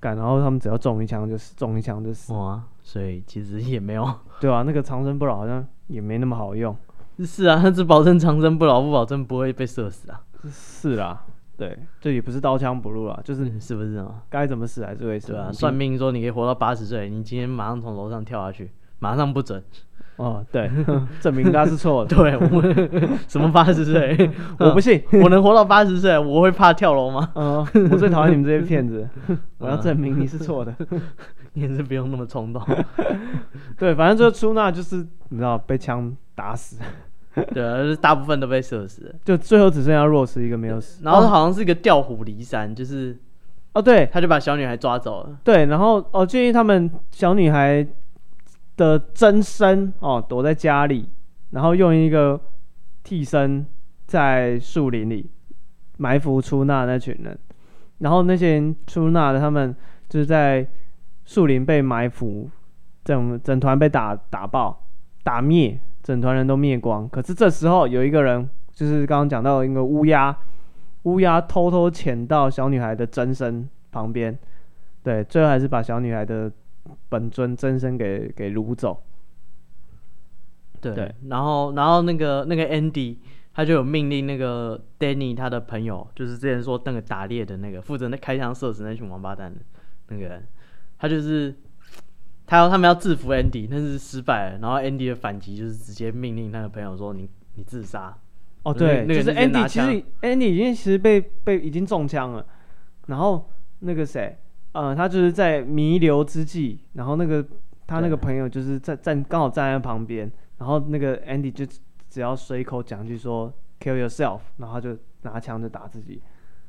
[0.00, 2.32] 干，然后他们只要中一枪就死，中一枪就死。
[2.32, 4.10] 哇，所以其实也没有，
[4.40, 6.74] 对啊，那个长生不老好像也没那么好用。
[7.18, 10.22] 是啊，他只保证长生不老，不保证不会被射死啊。
[10.50, 11.22] 是啦。
[11.60, 14.22] 对，这也不是刀枪不入了，就是是不是啊？
[14.30, 15.32] 该怎么死还是会死。
[15.32, 19.62] 对啊，算命说你可以活到八十岁，你今天马上从楼上跳下去，马上不准。
[20.16, 20.70] 哦，对，
[21.20, 22.08] 证明他是错的。
[22.16, 22.62] 对，我
[23.28, 24.30] 什么八十岁？
[24.58, 27.30] 我不信，我能活到八十岁，我会怕跳楼吗？
[27.34, 27.58] 嗯，
[27.90, 29.06] 我最讨厌你们这些骗子。
[29.58, 30.74] 我要证明你是错的。
[31.52, 32.62] 你也是不用那么冲动。
[33.76, 36.78] 对，反正这个出纳就是你知道被枪打死。
[37.54, 41.04] 对啊，就是大部分都被射死了，就最后只剩下 Rose 一个没有死。
[41.04, 43.16] 然后好像是一个调虎离山，就是
[43.72, 45.38] 哦，对，他就把小女孩抓走了。
[45.44, 47.86] 对，然后哦，建议他们小女孩
[48.76, 51.08] 的真身哦躲在家里，
[51.50, 52.40] 然后用一个
[53.04, 53.64] 替身
[54.06, 55.30] 在树林里
[55.98, 57.38] 埋伏出纳那群人，
[57.98, 59.72] 然后那些人出纳的他们
[60.08, 60.66] 就是在
[61.24, 62.50] 树林被埋伏，
[63.04, 64.84] 整整团被打打爆
[65.22, 65.78] 打灭。
[66.02, 70.36] 整团人都灭光，可是这时候有一个人，就是刚刚讲到一个乌鸦，
[71.02, 74.36] 乌鸦偷偷潜到小女孩的真身旁边，
[75.02, 76.50] 对，最后还是把小女孩的
[77.08, 79.02] 本尊真身给给掳走。
[80.80, 83.18] 对，然后然后那个那个 Andy
[83.52, 89.60] 他就有命令那个 Danny 他的朋友，就是之前说那个打猎的那个负责那开枪射死那群王八蛋的
[90.08, 90.46] 那个人，
[90.98, 91.54] 他就是。
[92.50, 94.58] 他要他们要制服 Andy，但是失败了。
[94.58, 98.12] 然后 Andy 的反击就是直接命令那个朋友说：“你你自杀。”
[98.64, 102.44] 哦，对，就是 Andy 其实 Andy 已经其实被被已经中枪了。
[103.06, 103.48] 然后
[103.78, 104.36] 那个谁，
[104.72, 107.46] 呃，他就是在弥留之际，然后那个
[107.86, 110.28] 他那个朋友就是在站刚好站在旁边，
[110.58, 111.64] 然后那个 Andy 就
[112.08, 116.20] 只要随口讲句说 “kill yourself”，然后他就拿枪就打自己，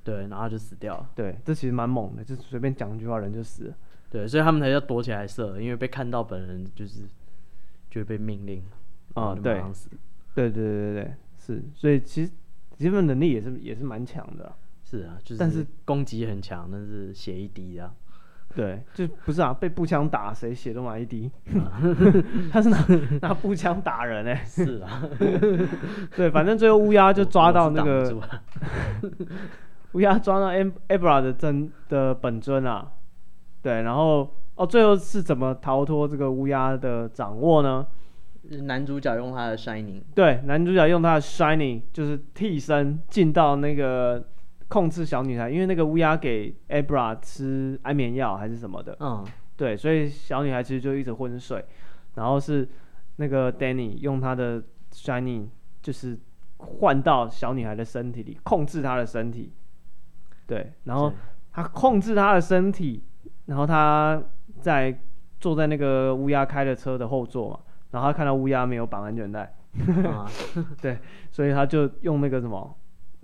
[0.03, 1.09] 对，然后就死掉了。
[1.15, 3.73] 对，这其实蛮猛的，就随便讲一句话人就死了。
[4.11, 7.03] 对，所以他们才要躲起来射，因为被看到本人就是
[7.89, 8.61] 就会被命令
[9.13, 9.63] 啊，对，
[10.35, 12.31] 对对对对对，是，所以其实
[12.77, 17.93] 基本能力也是也是蛮强的，啊，是啊，就是，但是攻击很强，但是血一滴啊，
[18.53, 21.31] 对，就不是啊，被步枪打谁血都满一滴，
[22.51, 22.85] 他是拿
[23.21, 25.03] 拿步枪打人哎，欸，是啊，
[26.17, 28.13] 对，反正最后乌鸦就抓到那个
[29.93, 32.91] 乌鸦抓到 Abra 的真的本尊啊。
[33.61, 37.85] 对，然后哦，最后是怎么逃脱这个乌鸦的掌握呢？
[38.63, 44.27] 男主角用他的 Shining，对，男主角用他的 Shining 就是替身进到那个
[44.67, 49.23] 控制小女孩，因为那个乌鸦给 Abra 吃安眠药还是什么的，嗯，
[49.55, 51.63] 对，所以小女孩其实就一直昏睡，
[52.15, 52.67] 然后是
[53.17, 55.49] 那个 Danny 用他的 Shining
[55.83, 56.17] 就是
[56.57, 59.53] 换到小女孩的身体里，控制她的身体，
[60.47, 61.13] 对，然后
[61.53, 63.03] 他控制她的身体。
[63.51, 64.23] 然后他
[64.61, 64.97] 在
[65.41, 67.59] 坐在那个乌鸦开的车的后座嘛，
[67.91, 69.53] 然后他看到乌鸦没有绑安全带，
[70.05, 70.25] 啊、
[70.81, 70.97] 对，
[71.29, 72.73] 所以他就用那个什么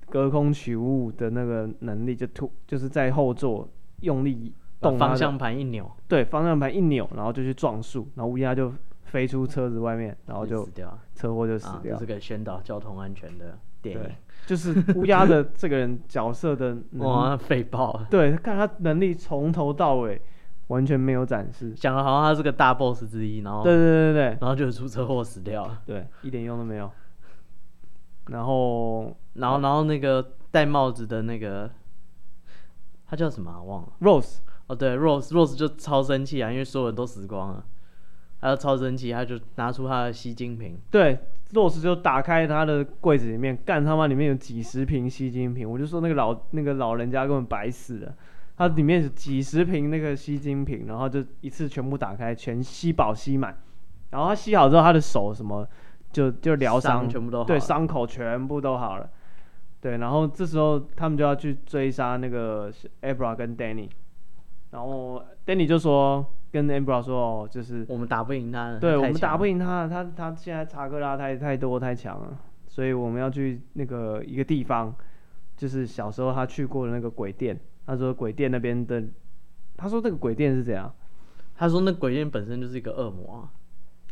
[0.09, 3.69] 隔空取物的那个能力，就突就是在后座
[4.01, 8.73] 用力动方向盘一扭，对，方向盘一扭，然后就去撞树，然后乌鸦就
[9.07, 11.95] 飞出车子外面，然后就死掉，车祸就死掉。
[11.95, 14.11] 这是个宣导交通安全的电影。
[14.45, 18.01] 就是乌鸦的这个人角色的哇，废爆！
[18.09, 20.21] 对，看他能力从头到尾
[20.67, 26.89] 完全没有展示，讲的好像他是个大 boss 之一，然后对对对对，然后就出车祸死掉了，对，一点用都没有。
[28.27, 31.69] 然后，然后，然后那个戴帽子的那个，
[33.05, 33.61] 他叫什么啊？
[33.61, 34.39] 忘了，Rose。
[34.67, 37.65] 哦，对，Rose，Rose 就超生气啊，因为所有人都死光了，
[38.41, 41.17] 他就超神奇，他就拿出他的吸金瓶，对。
[41.51, 48.13] 洛斯就打开他的柜子里面，干他妈里面有几十瓶吸金瓶，我就说那个老那个老人家根本白死了，
[48.57, 53.57] 他里面是几十瓶那个吸金瓶，然后就一次全部打开，全吸饱吸满，
[54.09, 55.65] 然后他吸好之后，他的手什么
[56.11, 59.09] 就就疗伤，全部都好，对，伤口全部都好了，
[59.79, 62.69] 对，然后这时候他们就要去追杀那个
[63.03, 63.87] Abra 跟 Danny，
[64.71, 66.25] 然后 Danny 就说。
[66.51, 72.37] 跟 Ambra 说哦，就是我们打不赢他，对，我们打不赢他，他他现在查克拉太太多太强了，
[72.67, 74.95] 所以我们要去那个一个地方，
[75.55, 77.59] 就是小时候他去过的那个鬼店。
[77.85, 79.01] 他说鬼店那边的，
[79.77, 80.93] 他说这个鬼店是怎样？
[81.55, 83.51] 他说那鬼店本身就是一个恶魔啊。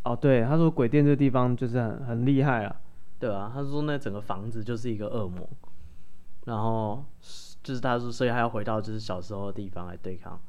[0.04, 2.76] 哦，对，他说鬼店这个地方就是很很厉害啊。
[3.20, 5.46] 对啊，他说那整个房子就是一个恶魔，
[6.46, 7.04] 然后
[7.64, 10.40] 就是他说，所以他要回到就是小时候的地方来对抗。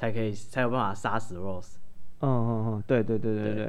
[0.00, 1.74] 才可以才有办法杀死 Rose。
[2.20, 3.64] 嗯嗯嗯，对对对对对，对。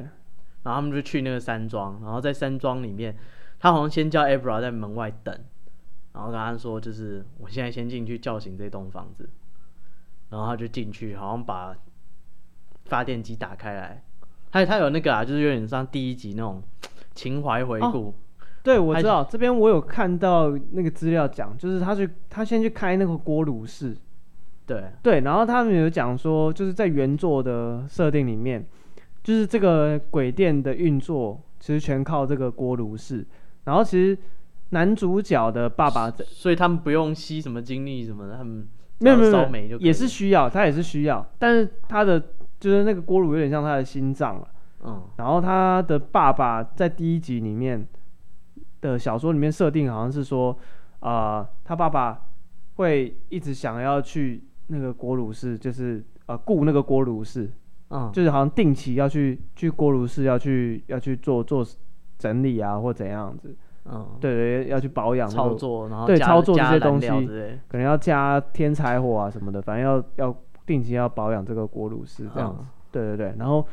[0.63, 3.13] 然后他们就去那个山庄，然后在山庄里面，
[3.59, 5.37] 他好像先叫 Abra 在门外等，
[6.13, 9.29] 然后跟他说就是我现在先进去叫醒这栋房子，
[10.29, 11.75] 然后他就进去，好像把
[12.85, 14.01] 发电机打开来，
[14.51, 16.63] 他他有那个啊，就是有点像第一集那种
[17.13, 18.07] 情怀回顾。
[18.07, 18.13] 哦，
[18.63, 23.97] 对，我知道这边我有看到那个资料讲，就是他去他先去开那个锅炉室。
[24.71, 28.65] 对对，然后他们有讲说，就是在原作的设定里面，
[29.21, 33.27] 就是这个鬼店的运作其实全靠这个锅炉室。
[33.65, 34.17] 然后其实
[34.69, 38.65] 男主角的爸爸，所以他们不用吸什么精力什么的，他们
[38.99, 42.17] 没有没有没有，也是需要，他也是需要，但是他的
[42.57, 44.47] 就是那个锅炉有点像他的心脏了。
[44.85, 47.85] 嗯，然后他的爸爸在第一集里面
[48.79, 50.57] 的小说里面设定好像是说，
[51.01, 52.21] 啊、呃，他爸爸
[52.75, 54.43] 会一直想要去。
[54.71, 57.51] 那个锅炉室就是呃雇那个锅炉室，
[57.89, 61.61] 嗯，就是好像定期要去去锅炉室要去要去做做
[62.17, 63.53] 整理啊或怎样子，
[63.85, 67.07] 嗯，对对，要去保养、那个、操作，然后对操作这些东西，
[67.67, 73.67] 可能要加添柴火啊什么的，反正要要定期要保养这个锅炉室这样子，嗯、对对对，然后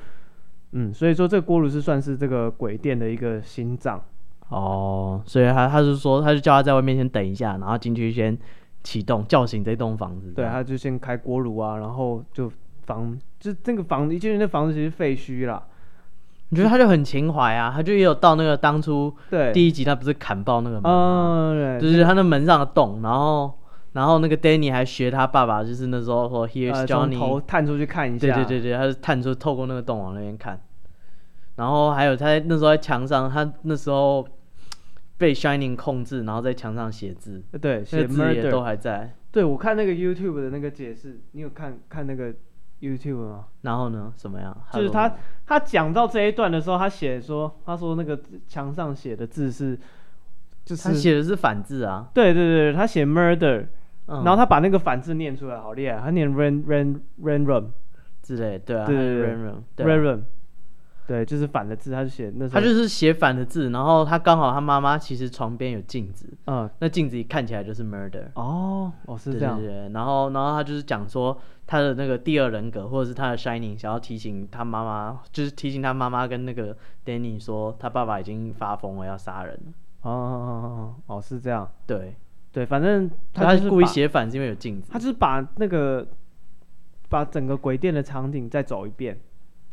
[0.72, 4.02] 嗯，所以说这个锅炉室算是这个鬼店的一个心脏。
[4.48, 8.36] 哦，所以他他是说他就叫他在外面先等一下，然后进去先。
[8.82, 12.50] 启动叫醒这栋房子，对，他就先开锅炉啊，然后就
[12.86, 15.62] 房，就这个房子一进去，那房子其实废墟啦。
[16.50, 21.78] 你觉得他就很情怀啊，他就也有到那个当初对第一集他不是砍爆那个门吗？
[21.78, 23.52] 就是他那门上的洞，然后
[23.92, 30.58] 然后那个 Danny 还学他爸爸，就是那时候说 Here's Johnny，从头探出去看一下，对对对对，他是探出透过那个洞往那边看，
[31.56, 34.26] 然后还有他在那时候在墙上，他那时候。
[35.18, 39.12] 被 Shining 控制，然后在墙上写字，对，写字也都还在。
[39.32, 42.32] 对，我看那个 YouTube 的那个解释，你有看看那个
[42.80, 43.46] YouTube 吗？
[43.62, 44.56] 然后呢，什么样？
[44.72, 45.12] 就是他
[45.44, 49.76] 他讲到这一段的时候，他写说，他说那个墙上写的字是，
[50.64, 52.08] 就是他写的是反字啊。
[52.14, 53.66] 对对对，他写 murder，、
[54.06, 57.66] 嗯、然后他把那个反字念出来，好厉害，他念 ren ren rum
[58.22, 59.36] 之类，对啊，对对
[59.74, 60.22] 对 rum。
[61.08, 62.60] 对，就是反的字，他就写那时候。
[62.60, 68.26] 他就是写反的字，然后他刚好他妈妈其实床边有镜子，嗯，那镜子一看起来就是 murder。
[68.34, 69.56] 哦，哦是这样。
[69.56, 71.34] 对对对，然后然后他就是讲说
[71.66, 79.58] 他的那个第二人格，或者是他的 shining，想要提醒他妈妈，就是提醒他妈妈跟那个 Danny 说，他爸爸已经发疯了，要杀人。
[80.02, 81.66] 哦哦哦哦哦，是这样。
[81.86, 82.14] 对
[82.52, 84.90] 对，反正他，故意写反，是因为有镜子。
[84.92, 86.06] 他就是把那个
[87.08, 89.18] 把整个鬼店的场景再走一遍。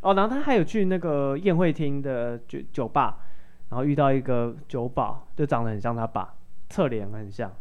[0.05, 3.17] 哦，然后他还有去那个宴会厅的酒酒吧，
[3.69, 6.35] 然后遇到一个酒保，就长得很像他爸，
[6.69, 7.51] 侧脸很像，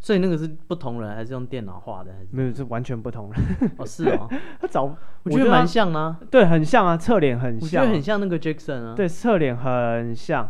[0.00, 2.10] 所以那个是不同人还是用电脑画的？
[2.14, 3.42] 还是没有，是完全不同人。
[3.76, 4.26] 哦，是哦，
[4.58, 10.48] 他找我觉得蛮像啊，对，很像啊，侧脸很像，我觉得很像那个 Jackson 啊，对，侧脸很像，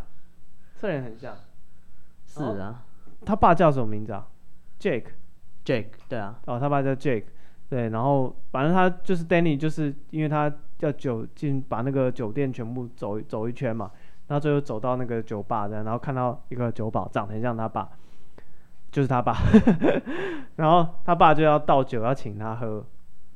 [0.76, 1.34] 侧脸很像，
[2.24, 2.84] 是啊，
[3.26, 4.28] 他爸叫什么名字啊
[4.78, 7.24] ？Jake，Jake，对啊，哦，他爸叫 Jake，
[7.68, 10.53] 对，然后反正他就是 Danny，就是因为他
[10.83, 13.91] 要酒进把那个酒店全部走走一圈嘛，
[14.26, 17.89] 然后最后走到那个酒吧，然后看到一个酒保长得很像他爸，
[18.91, 19.37] 就是他爸，
[20.57, 22.85] 然后他爸就要倒酒要请他喝，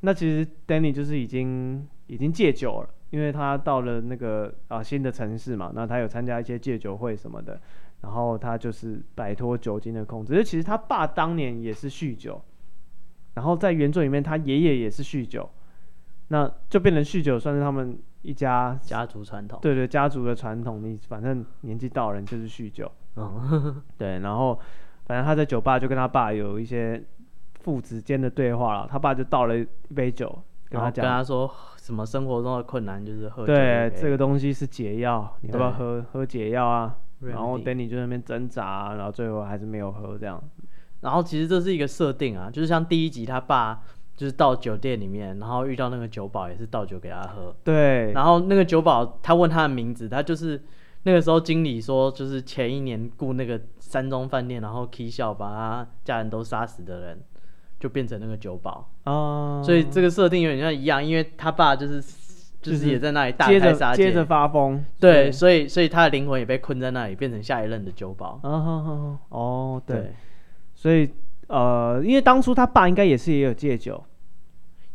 [0.00, 7.60] 那其实 Danny 就是已经已经戒酒了，因为他到了那个啊新的城市嘛，那他有参加一些戒酒会什么的，
[8.02, 12.42] 然后他就是摆脱酒精的控制，其实他爸当年也是酗酒。
[13.34, 15.46] 然后在原作里面，他爷爷也是酗酒，
[16.28, 19.58] 那就变成酗酒算是他们一家家族传统。
[19.62, 22.90] 对对，家族的传统，你反正年纪到了，人就是酗酒。
[23.16, 24.18] 嗯， 对。
[24.18, 24.58] 然后，
[25.06, 27.02] 反正他在酒吧就跟他爸有一些
[27.60, 28.88] 父子间的对话了。
[28.90, 30.26] 他爸就倒了一杯酒，
[30.68, 33.54] 跟他讲，跟他说什么生活中的困难就是喝酒。
[33.54, 36.04] 对，这个东西是解药，你要不要喝？
[36.12, 36.96] 喝解药啊。
[37.20, 40.42] 然后 Danny 就在那边挣扎，然后最后还是没有喝这样。
[41.00, 43.82] 然后其实这是一个设定啊，就是像第一集他爸
[44.16, 47.54] 就是到酒店里面，然后遇到那个酒保也是倒酒给他喝。
[47.62, 48.12] 对。
[48.12, 50.60] 然后那个酒保他问他的名字，他就是
[51.02, 57.20] 那个时候经理说就是前一年雇那个山庄饭店，然后 K 笑把他家人都杀死的人，
[57.78, 58.88] 就变成那个酒保。
[59.04, 59.62] 哦。
[59.64, 62.02] 所以这个设定有点像一样，因为他爸就是
[62.62, 64.82] 就是也在那里大开杀戒，接着发疯。
[64.98, 68.40] 对，所以所以他的灵魂也被困在那里，变成下一任的酒保。
[68.42, 70.14] 哦哦，对。
[70.78, 71.10] 所以，
[71.48, 74.02] 呃，因为当初他爸应该也是也有戒酒，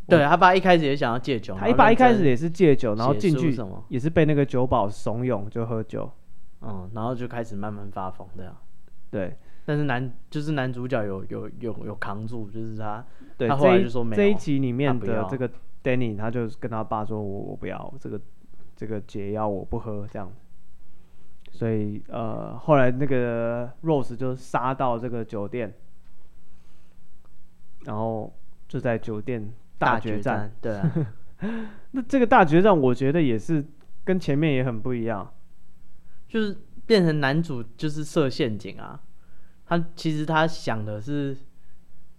[0.08, 3.56] 对他爸一开始也想要戒酒，他一爸一开始也是戒酒，然后进去
[3.88, 6.12] 也是被那个酒保怂恿就喝酒，
[6.62, 8.56] 嗯，然后就开始慢慢发疯这样，
[9.10, 13.06] 对，但是男就是男主角有有有有扛住，就是他，
[13.38, 15.50] 对，他后来就说没有，这一集里面的这个
[15.84, 18.20] Danny 他就跟他爸说，我我不要这个
[18.76, 20.32] 这个解药我不喝这样。
[21.54, 25.74] 所以，呃，后来那个 Rose 就杀到这个酒店，
[27.86, 28.34] 然后
[28.68, 30.52] 就在酒店大决战。
[30.62, 30.92] 对啊，
[31.92, 33.66] 那这个大决战，我觉得也是
[34.04, 35.34] 跟前面也很不一样，
[36.28, 39.00] 就是变成男主就是设陷阱啊。
[39.66, 41.38] 他其实他想的是，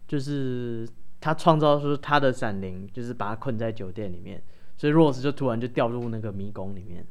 [0.09, 0.89] 就是
[1.21, 4.43] 他创造出他的闪灵，就是把他困在酒店里面，
[4.77, 7.07] 所以 Rose 就突然就掉入那个迷宫里面。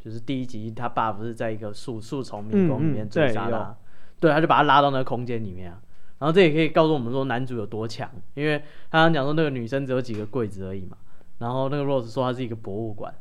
[0.00, 3.76] 就是第一集，他爸不是在一个树树丛迷宫里面追杀他，嗯嗯、
[4.20, 5.80] 对，对，他就把他拉到那个空间里面啊。
[6.18, 8.58] 然后这也可以告诉我们说男主有多强，因为
[8.90, 10.96] 他刚讲说那个女生只有几个柜子而已嘛。
[11.38, 13.12] 然后那个 Rose 说他是一个博物馆，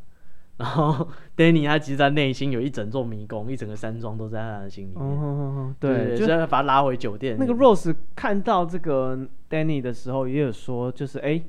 [0.58, 5.04] 然后 Danny 他其实他内心有一整座迷宫，一整个山庄都在他的心里面。
[5.04, 7.36] 哦、对，对，对，就要把他拉回酒店。
[7.40, 9.18] 那个 Rose 看到这个
[9.50, 11.42] Danny 的时候，也有说，就是哎，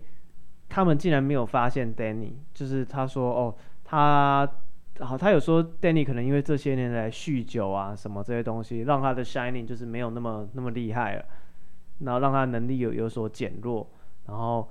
[0.69, 4.51] 他们竟然没有发现 Danny，就是他说哦，他。
[5.01, 11.25] 好，他有说 Danny 可能因为这些年来酗酒啊什么这些东西，让他的 Shining 就是没有那么那么厉害了，
[11.99, 13.91] 然后让他能力有有所减弱，
[14.27, 14.71] 然后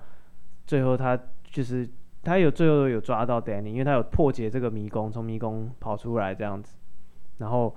[0.66, 1.88] 最后他就是
[2.22, 6.78] 他有最后有抓到 Danny，因为他有破解这个迷宫，从迷宫跑出来这样子，
[7.40, 7.76] 然后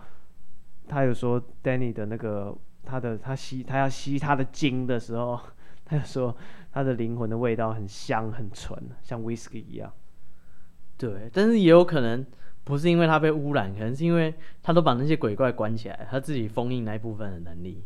[0.87, 5.41] 他有说 Danny 的那个他的他吸他要吸他的精的时候，
[5.85, 6.37] 他就说
[6.71, 9.93] 他的灵魂的味道很香很纯，像 Whisky 一样。
[10.99, 12.25] 对，但是也有可能
[12.65, 14.33] 不是因为他被污染，可能是因为
[14.63, 17.85] 他都把那些鬼怪关起来，他自己封印那一部分的能力，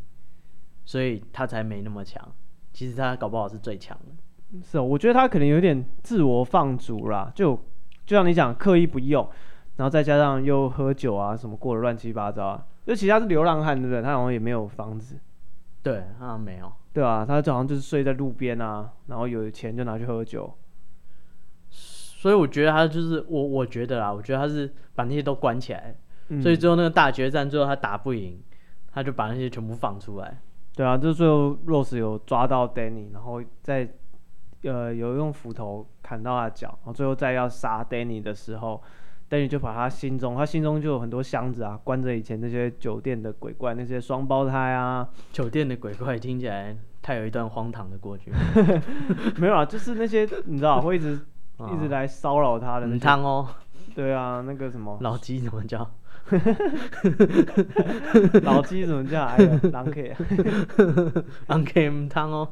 [0.85, 2.27] 所以他才没那么强。
[2.73, 4.61] 其实他搞不好是最强的。
[4.63, 7.55] 是哦，我觉得他可能有点自我放逐啦，就
[8.07, 9.29] 就像你讲，刻意不用，
[9.77, 12.67] 然后再加上又喝酒啊什么，过得乱七八糟啊。
[12.87, 14.03] 就其他是流浪汉，对不对？
[14.03, 15.17] 他好像也没有房子。
[15.83, 16.73] 对，他好像没有。
[16.93, 20.53] 对啊，他就好像就是睡在路边啊，然后有钱就拿去喝酒。
[22.21, 25.97] 所以我觉得他就是我，我觉得啦，我觉得他是把那些都关起来，
[26.29, 28.39] 嗯、所以最后那个大决战，最后他打不赢，
[28.93, 30.39] 他就把那些全部放出来。
[30.77, 33.89] 对啊，就最后 Rose 有抓到 Danny，然后再
[34.65, 38.83] 呃有用斧头砍到他脚，然后最后再要杀 Danny 的时候
[39.31, 45.09] ，Danny 就把他心中，他心中就有很多箱子啊，关着以前那些酒店的鬼怪，那些双胞胎啊。
[45.33, 48.31] 酒店的鬼怪听起来太有一段荒唐的过去。
[49.41, 51.19] 没有啊，就是那些你知道会一直。
[51.75, 53.47] 一直来骚扰他的那汤哦，
[53.95, 54.97] 对啊，那个什么。
[55.01, 55.89] 老鸡怎么叫？
[58.43, 59.25] 老鸡怎么叫？
[59.25, 60.17] 哎呀，狼 K，
[61.49, 62.49] 狼 K 汤哦，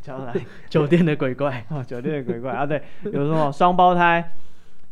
[0.00, 0.34] 叫 来
[0.68, 1.64] 酒店的鬼怪。
[1.70, 2.52] 哦，酒店的鬼怪。
[2.52, 4.32] 啊，对，有什么双胞胎，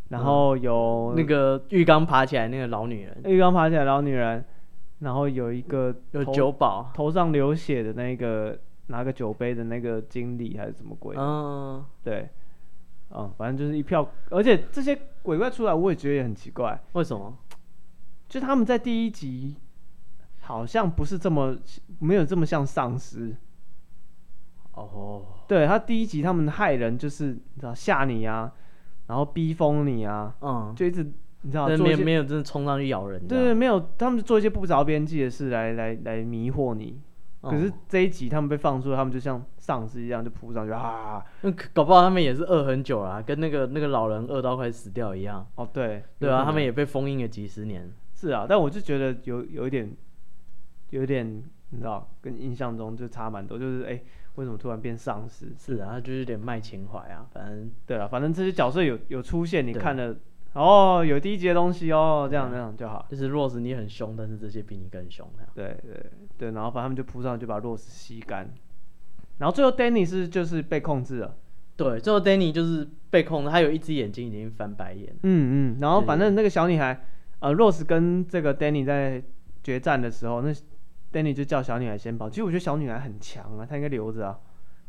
[0.08, 4.44] 然后有那个浴缸爬起来那个老女人，浴缸爬起来老女人，
[5.00, 6.90] 然后有一个有酒保。
[6.92, 8.58] 头上流血的那个。
[8.88, 11.16] 拿个酒杯的那个经理还是什么鬼？
[11.18, 12.28] 嗯，对，
[13.10, 16.80] 嗯，反正就是一票，而且这些鬼怪出来，我也觉得也很奇怪。
[16.92, 17.36] 为什么？
[18.28, 19.56] 就他们在第一集
[20.40, 21.56] 好像不是这么
[22.00, 23.36] 没有这么像丧尸，
[24.72, 28.52] 哦，对他第一集他们害人就是你知道吓你啊，
[29.06, 31.04] 然后逼疯你啊，嗯，就一直
[31.42, 37.00] 你知道但没有没有真的冲上去咬人，对对，没有，他们就做一些不着边际的事来来来迷惑你。
[37.42, 41.24] 嗯、可是这一集他们被放出来，他们就像丧尸一样就扑上去啊！
[41.42, 45.46] 那搞不好他们也是饿很久了，跟那个那个老人饿到快死掉一样。
[45.54, 47.92] 哦，对，对啊，他们也被封印了几十年。
[48.14, 49.94] 是啊，但我就觉得有有一点，
[50.90, 53.58] 有一点，你知道，跟印象中就差蛮多。
[53.58, 54.04] 就是哎、欸，
[54.36, 55.52] 为什么突然变丧尸？
[55.58, 57.26] 是啊，他就是有点卖情怀啊。
[57.32, 60.16] 反正对啊，反正这些角色有有出现，你看了
[60.56, 63.04] 哦，有第一集的东西哦，这样这样就好。
[63.10, 65.30] 就是 Rose 你很凶，但是这些比你更凶。
[65.54, 68.50] 对对对，然后反正他们就扑上去把 Rose 吸干，
[69.38, 71.36] 然后最后 Danny 是就是被控制了。
[71.76, 75.14] 对，最后 Danny 就是被控制，他有一只眼睛已经翻白眼。
[75.24, 77.06] 嗯嗯，然后反正那个小女孩，
[77.40, 79.22] 呃，Rose 跟这个 Danny 在
[79.62, 80.50] 决战的时候，那
[81.12, 82.30] Danny 就叫小女孩先跑。
[82.30, 84.40] 其实我觉得小女孩很强啊，她应该留着啊。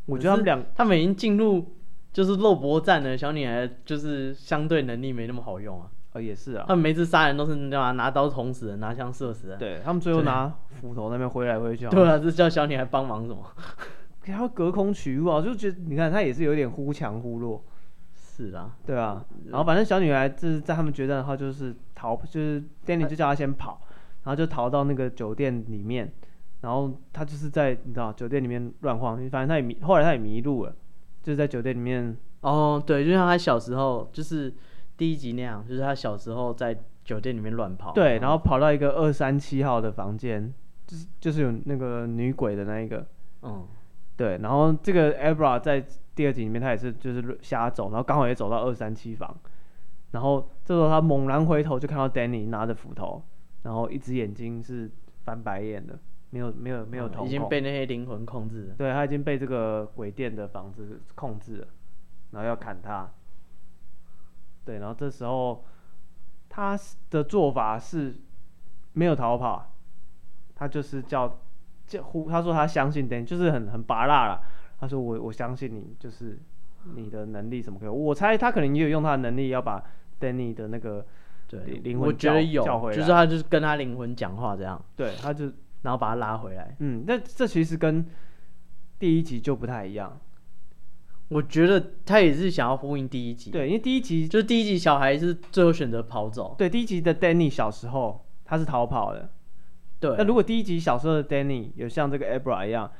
[0.05, 1.75] 我觉得他们两，他们已经进入
[2.13, 5.89] 就是肉搏战的，小女孩就是相对能力没那么好用啊。
[6.13, 6.65] 哦，也是啊。
[6.67, 7.91] 他们每次杀人都是你知道吗？
[7.91, 9.59] 拿刀捅死人，拿枪射死人。
[9.59, 11.87] 对他们最后拿斧头那边挥来挥去。
[11.89, 13.43] 对啊，这叫小女孩帮忙什么？
[14.23, 17.63] 他要隔空取物啊，就觉得你看他也是有点忽强忽弱。
[18.15, 19.25] 是啊，对啊。
[19.45, 23.81] 然后反正小女孩就是在他们决战的话，就是逃，就是 Danny 就叫她先跑，
[24.23, 26.11] 然后就逃到那个酒店里面，
[26.61, 30.75] 然后她就是在你知道酒店里面乱晃，反正她也迷，后来她也迷路了，
[31.27, 32.15] 就是在酒店里面。
[32.39, 34.53] 哦，对，就像他小时候，就是
[34.95, 36.73] 第一集那样，就是他小时候在
[37.03, 37.91] 酒店里面乱跑。
[37.91, 40.53] 对，然后跑到一个二三七号的房间，
[40.85, 43.05] 就是就是有那个女鬼的那一个。
[43.41, 43.67] 嗯。
[44.15, 49.37] 对，然后这个 Abra 在第二集里面，他也是就是瞎走，然后刚好也走到二三七房，
[50.11, 53.21] 然后这时候他猛然回头就看到 Danny 拿着斧头，
[53.63, 54.89] 然后一只眼睛是
[55.25, 55.99] 翻白眼的，
[56.29, 58.75] 没有没有没有瞳孔，已经被那些灵魂控制了。
[58.77, 61.67] 对，他已经被这个鬼店的房子控制了，
[62.31, 63.09] 然后要砍他。
[64.65, 65.65] 对，然后这时候
[66.49, 66.77] 他
[67.09, 68.15] 的做法是
[68.93, 69.73] 没有逃跑，
[70.55, 71.39] 他就是叫。
[71.87, 74.41] 叫呼，他说他相信 Danny，就是很很拔辣了。
[74.77, 76.37] 他说我我相信你，就是
[76.95, 77.87] 你的能力什么可以。
[77.87, 79.81] 我猜他可能也有用他的能力要把
[80.19, 81.05] Danny 的那个
[81.47, 84.83] 对灵魂叫叫回来，就是他就是跟他灵魂讲话这样。
[84.97, 85.49] 对，他就
[85.87, 86.75] 然后把他拉回来。
[86.79, 88.05] 嗯，那这其实跟
[88.99, 90.19] 第一集就不太一样。
[91.29, 93.51] 我觉得他也是想要呼应第一集。
[93.51, 96.53] 对，因为第一集就是第一集小孩是最后选择跑走。
[96.57, 99.29] 对，第一集的 Danny 小时候他是逃跑的。
[99.97, 102.91] 对，那如果第一集小时候的 Danny 有像这个 Abra 一样，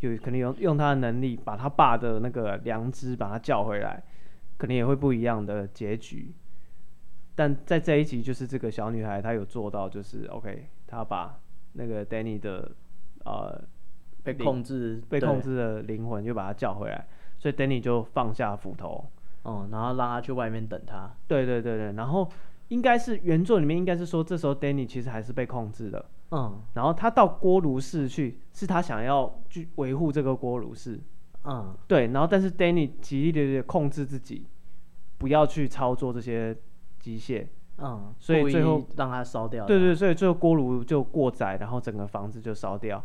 [0.00, 4.02] 有可能用用他的能力把他爸的那个良知把他叫回来，
[4.56, 6.34] 可能也会不一样的结局。
[7.36, 11.38] 但在这一集，就是这个小女孩她有做到，就是 OK，她把
[11.72, 12.70] 那个 Danny 的
[13.24, 13.62] 呃
[14.22, 17.06] 被控制被控制的灵魂就把他叫回来，
[17.38, 19.06] 所以 Danny 就放下斧头，
[19.42, 21.10] 哦、嗯，然后让他去外面等他。
[21.26, 22.28] 对对对对，然后
[22.68, 26.04] 应该是原作里面应该是说，这时候 Danny 其实还是被控制的。
[26.30, 30.98] 嗯，然后他到锅炉室去，是他想要去维护这个锅炉室。
[31.44, 32.06] 嗯，对。
[32.06, 34.46] 然后，但是 Danny 极力的控制自己，
[35.18, 36.56] 不要去操作这些
[36.98, 37.46] 机械。
[37.78, 39.66] 嗯，所以最后让它烧掉。
[39.66, 43.04] 对对，所以最后锅炉就过载，然后整个房子就烧掉。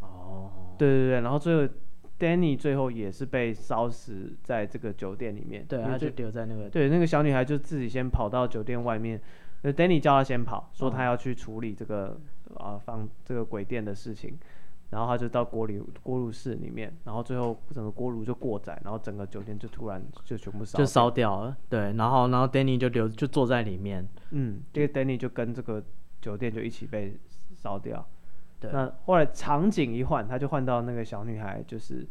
[0.00, 1.74] 哦，对对对，然后最后
[2.18, 5.64] Danny 最后也是被烧死在这个酒店里面。
[5.66, 6.68] 对，他就留在那个。
[6.68, 9.20] 对，那个小女孩就自己先跑到酒店外面。
[9.62, 12.20] 那 Danny 叫她先跑，说他要去处理这个、
[12.50, 14.38] 嗯、啊放这个鬼店的事情，
[14.90, 21.56] 然后他就到锅炉锅炉室里面，然后最后整个锅炉就过载，然后整个酒店就突然就全部烧就烧掉了。
[21.68, 25.82] 对，然后然后 Danny 就留就坐在里面，嗯，这个 Danny 就跟这个
[26.20, 27.18] 酒店就一起被
[27.54, 28.06] 烧掉。
[28.60, 32.06] 对，那后来场景一换，他就换到那个小女孩，就是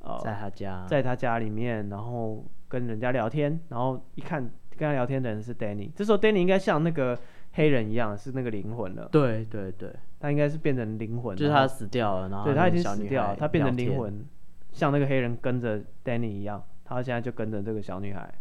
[0.00, 4.50] 呃在他家，在他家里面，然后跟人家聊天，然后一看。
[4.78, 7.18] 跟他聊天的人是 Danny，这时候 Danny 应该像那个
[7.54, 9.08] 黑人一样，是那个灵魂了。
[9.10, 14.24] 对对对，他应该是变成灵魂，就是他死掉了，然后对他已经死掉了，他变成灵魂，
[14.72, 18.32] 像那个黑人跟着 Danny 一样，他现在就跟着这个小女孩。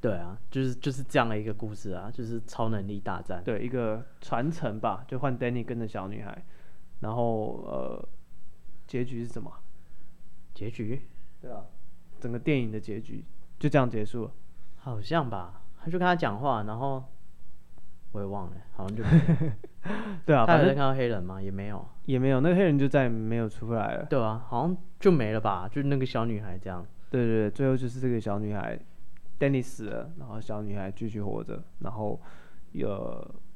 [0.00, 6.44] 对啊，就是就是这样的一个故事啊，就是超能力大战，对一个传承吧，就换 Danny 跟着小女孩，
[7.00, 8.08] 然后呃，
[8.86, 9.52] 结局是什么？
[10.54, 11.02] 结局？
[11.40, 11.64] 对啊，
[12.20, 13.24] 整个电影的结局
[13.58, 14.32] 就这样结束了。
[14.76, 17.04] 好像吧，他就跟他讲话，然后
[18.12, 19.02] 我也忘了，好像就
[20.24, 21.40] 对啊，他有在看到黑人吗？
[21.40, 24.06] 也没有，也没有，那个黑人就再也没有出来了。
[24.06, 26.84] 对啊，好像就没了吧，就那个小女孩这样。
[27.10, 28.78] 对对对，最后就是这个小女孩
[29.38, 32.20] ，Danny 死了，然后小女孩继续活着，然后
[32.72, 32.90] 有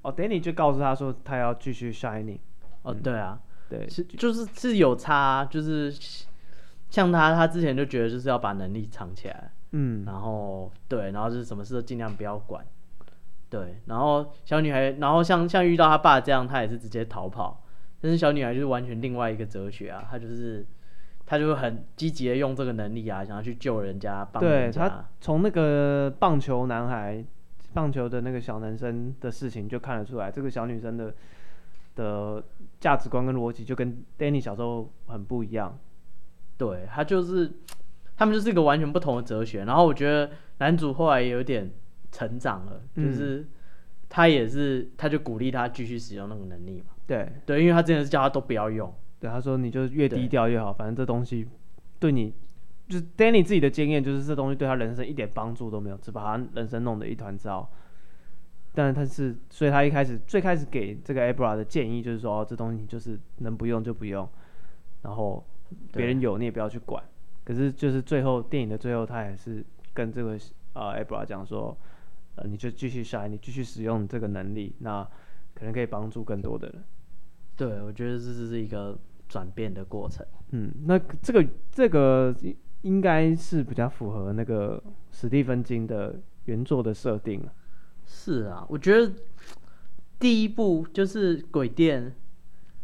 [0.02, 2.38] 哦，Danny 就告诉他说他要继续 Shining。
[2.82, 5.94] 哦，对啊，对，是就是是有差，就是。
[6.90, 12.62] 像他，他之前就觉得就是要把能力藏起来，嗯，然后对，然后就是什么事都尽量不要管，
[13.52, 17.62] 对，然后小女孩，然后像像遇到他爸这样，他也是直接逃跑，
[18.00, 20.64] 但是小女孩就是完全另外一个哲学啊，她就是
[21.26, 24.80] 她就会很积极的用这个能力啊，想要去救人家，帮人家。
[24.80, 27.22] 对，她从那个棒球男孩、
[27.74, 31.14] 棒球的那个小男生的事情就看得出来，这个小女生的
[31.96, 32.42] 的
[32.80, 35.78] 价值观跟逻辑就跟 Danny 小时候很不一样。
[36.56, 37.52] 对，他就是，
[38.16, 39.66] 他们就是一个完全不同的哲学。
[39.66, 41.70] 然后我觉得男主后来也有点
[42.12, 43.44] 成长了，嗯、就是
[44.08, 46.92] 他也是，他就鼓励他继续使用那个能力嘛。
[47.04, 48.94] 对对，因为他真的是叫他都不要用。
[49.18, 51.48] 对，他说你就越低调越好，反正这东西
[51.98, 52.32] 对你，
[52.88, 57.68] 就是 Danny 自己的经验，就是这东西对他人生一点帮助都没有，只把他人生弄得一团糟。
[58.72, 64.28] 但是他是，所以他一开始最开始给这个 Abra 的建议就是说，哦，这东西你就是能不用就不用，
[65.02, 65.44] 然后。
[65.90, 67.02] 别人有你也不要去管，
[67.44, 70.38] 可是就是最后电影的最后，他还是跟这个
[70.74, 71.74] 呃 Abra 讲说，
[72.36, 75.02] 呃你就继续下来，你继续使用这个能力，那
[75.54, 76.82] 可能可以帮助更多的人。
[77.56, 80.26] 对，我觉得这是一个转变的过程。
[80.50, 82.34] 嗯，那这个这个
[82.82, 87.46] 应该是比较符合那个史蒂芬金的原作的设定。
[88.04, 89.12] 是啊，我觉得
[90.18, 92.14] 第一部就是鬼店。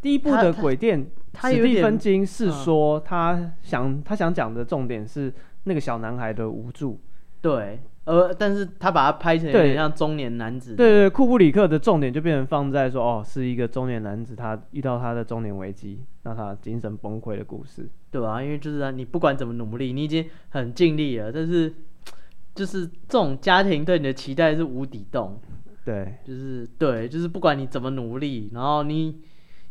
[0.01, 1.11] 第一部的鬼店，
[1.42, 5.34] 史蒂芬金是说他想、嗯、他想讲的重点是
[5.64, 7.01] 那个小男孩的无助，
[7.40, 21.72] 对，呃，但是他把他拍成有点像中年男子，对对，对，库布里克的重点就变成放在说，哦，是一个中年男子，他遇到他的中年危机，让他精神崩溃的故事，对啊，因为就是啊你不管怎么努力，你已经很尽力了，但是
[22.54, 25.38] 就是这种家庭对你的期待是无底洞，
[25.84, 29.20] 对，就是对，就是不管你怎么努力，然后你。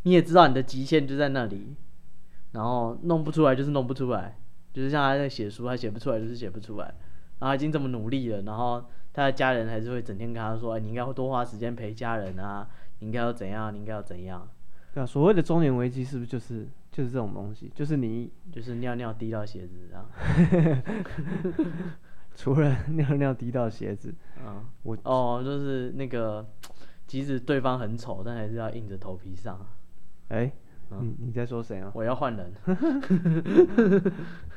[0.03, 1.75] 你也知道你的极限就在那里，
[2.53, 4.38] 然后弄不出来就是弄不出来，
[4.71, 6.93] 就是像他在写书，他写不出来就是写不出来，
[7.39, 8.83] 然后他已经这么努力了，然后
[9.13, 12.67] 他的家人还是会整天跟他说：“哎，你应该会多花时间陪家人啊，
[12.99, 14.47] 你应该要怎样，你应该要怎样。”
[14.93, 17.71] 对啊，所谓的中年危机是不是就是就是这种东西？
[17.75, 20.09] 就是你就是尿尿滴到鞋子啊？
[22.35, 24.13] 除了尿尿滴到鞋子，
[24.45, 26.45] 嗯，我哦，就是那个，
[27.07, 29.59] 即使对方很丑，但还是要硬着头皮上。
[30.29, 30.51] 哎、欸，
[30.91, 31.91] 嗯、你你在说谁啊？
[31.93, 32.53] 我要换人，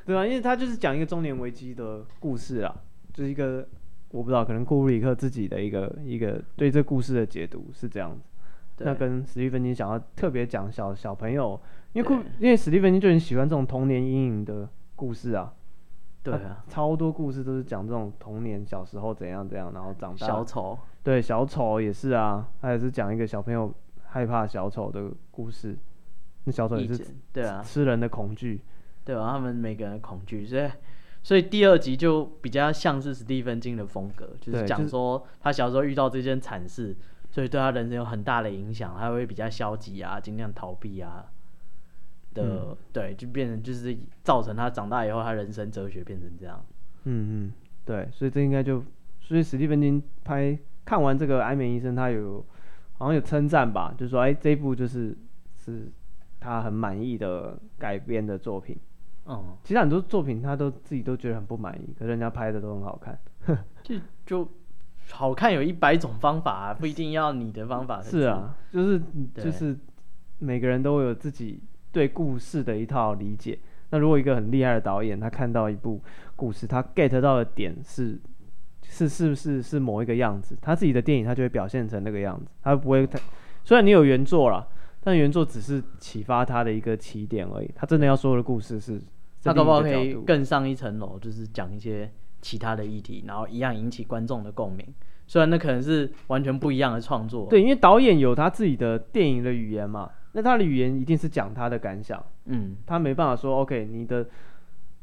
[0.06, 2.74] 对啊，因为他就是讲一个中年危机的故事啊，
[3.12, 3.66] 就是一个
[4.10, 8.22] 我不知道，可能库布里克自己的一个一个对这故事的解读是这样子。
[8.84, 11.60] 那跟史蒂芬金想要特别讲小小朋友，
[11.92, 15.52] 因为库因为史蒂芬金就很喜欢这种童年阴影的故事啊。
[16.22, 20.26] 对啊，超多故事都是讲这种童年小时候怎样怎样，然后长大。
[20.26, 20.78] 小丑。
[21.02, 23.72] 对，小丑也是啊，他也是讲一个小朋友。
[24.12, 25.78] 害怕小丑的故事，
[26.45, 28.61] 那小丑也是对啊，吃人的恐惧，
[29.05, 30.70] 对啊，他们每个人的恐惧，所以
[31.22, 36.97] 所以第二集就比较像是史蒂芬金的风格，就是讲说他小时候遇到这件惨事，
[37.30, 41.26] 所以对他人生有很大的影响，他会比较消极啊，尽量逃避啊
[42.32, 46.64] 的，嗯、对，就变成就是造成他长大以后他人生哲学变成这样。
[47.05, 47.53] 嗯嗯，
[47.84, 48.82] 对，所以这应该就，
[49.20, 52.45] 所以史蒂芬金拍看完这个《安眠医生》，他有。
[53.01, 55.16] 好像有称赞吧，就是说，哎、欸，这一部就是
[55.57, 55.91] 是
[56.41, 58.76] 他很满意的改编的作品。
[59.26, 63.18] 嗯，其实很多作品他都自己都觉得很不满意，可是人家拍的都很好看。
[63.84, 64.49] 就就
[65.11, 68.01] 好看有一百种方法啊，不一定要你的方法。
[68.03, 69.01] 是啊，就是
[69.34, 69.78] 就是
[70.38, 71.62] 每个人都有自己
[71.93, 73.59] 对故事的一套理解。
[73.91, 76.01] 那如果一个很厉害的导演，他看到一部
[76.34, 78.18] 故事，他 get 到的点是。
[78.93, 80.59] 是是不是是某一个样子？
[80.61, 83.20] 他自己的电影他就会表现成那个样子，他不会太。
[83.62, 84.66] 虽然你有原作啦，
[85.01, 87.70] 但原作只是启发他的一个起点而已。
[87.74, 89.01] 他真的要说的故事是，
[89.42, 94.86] 他可不好可以更上一层楼，就是讲一些其他的议题，然后一样引起观众的共鸣。
[95.26, 97.46] 虽然那可能是完全不一样的创作。
[97.48, 102.22] 对，因为导演有他自己的电影的语言嘛，那他的语言一定是讲他的感想。
[102.46, 104.26] 嗯，他没办法说 OK，你的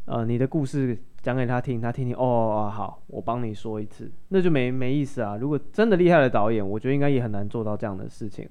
[0.05, 0.97] 呃你的故事。
[1.19, 5.35] 讲给他听，他听听哦，哦，好，我帮你说一次，那就没没意思啊。
[5.35, 8.47] 如果真的厉害的导演，我觉得应该也很难做到这样的事情。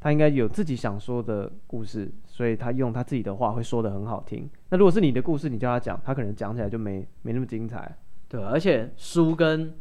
[0.00, 4.48] 他应该有自己想说的故事，所以他用他自己的话会说的很好听。
[4.70, 7.96] 那如果是你的故事，你叫他讲，他可能讲起来就没没那么精彩。
[8.28, 9.74] 对，而且书跟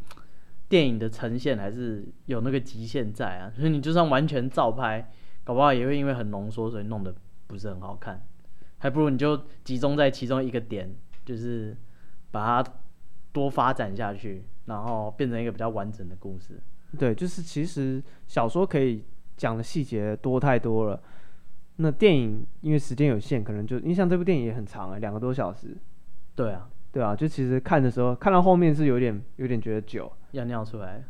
[0.67, 5.09] 电影的呈现还是有那个极限在啊，所以你就算完全照拍，
[5.43, 7.15] 搞不好也会因为很浓缩，所以弄得
[7.47, 8.22] 不是很好看。
[8.78, 10.93] 还不如你就集中在其中一个点，
[11.26, 11.76] 就是。
[12.32, 12.72] 把它
[13.32, 16.61] 多发展下去，然后变成一个比较完整的故事。
[16.95, 19.03] 对，就是其实小说可以
[19.40, 21.02] 讲的细节多太多了。
[21.78, 25.78] 那电影因为时间有限，可能就因为像这部电影也很长啊，两个多小时。
[26.36, 31.02] 对啊，对啊，就其实看的时候，看到后面是有点有点觉得久，要尿出来。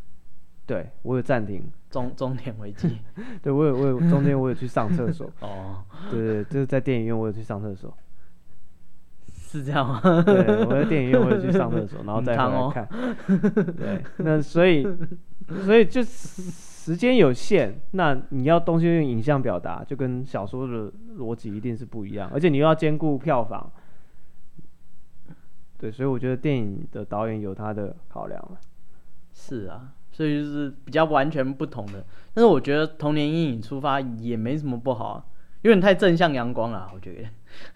[0.68, 3.00] 对我有暂停，中中年危机。
[3.42, 5.28] 对我有我有中间我有去上厕所。
[5.42, 7.92] 哦，对对，就是在电影院我有去上厕所。
[9.26, 10.00] 是这样吗？
[10.22, 12.88] 对，我在电影院我有去上厕所，然后再回来看。
[13.76, 14.86] 对，那所以
[15.66, 16.04] 所以就
[16.82, 23.70] 时间有限，那你要东西用影像表达，就跟小说的逻辑一定是不一样，而且你又要兼顾票房。
[25.78, 28.58] 对，所以我觉得电影的导演有他的考量。
[29.34, 32.06] 是啊，所以就是比较完全不同的。
[32.34, 35.26] 但是我觉得童年阴影出发也没什么不好啊，
[35.64, 37.30] 有点太正向阳光了，我觉得。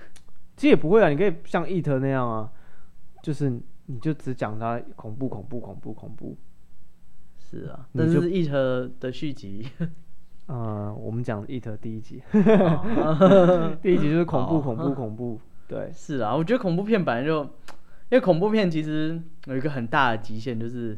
[0.56, 2.50] 其实也不会啊，你可以像 It 那样啊，
[3.22, 6.38] 就是你就只讲它恐怖、恐怖、恐怖、恐怖。
[7.54, 8.52] 是啊，但是 It
[9.00, 9.68] 的续集，
[10.48, 15.40] 呃，我们讲 It 第一集，哦、 第一集就是恐怖、恐怖、恐怖。
[15.68, 17.48] 对，是啊，我觉得恐怖片本来就。
[18.10, 20.96] 因为恐怖片其实有一个很大的极限，就是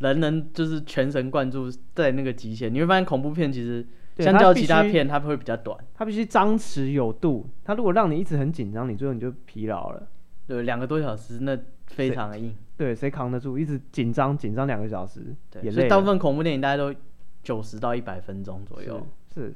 [0.00, 2.70] 人能就是全神贯注在那个极限。
[2.74, 3.86] 你会发现恐怖片其实
[4.18, 5.78] 相较其他片，它会比较短。
[5.94, 7.48] 它必须张弛有度。
[7.64, 10.06] 它如果让你一直很紧张，你最后你就疲劳了。
[10.46, 12.54] 对，两个多小时那非常的硬。
[12.76, 13.58] 对，谁扛得住？
[13.58, 15.70] 一直紧张紧张两个小时，对。
[15.70, 16.94] 所以大部分恐怖电影大概都
[17.42, 19.06] 九十到一百分钟左右。
[19.34, 19.54] 是，是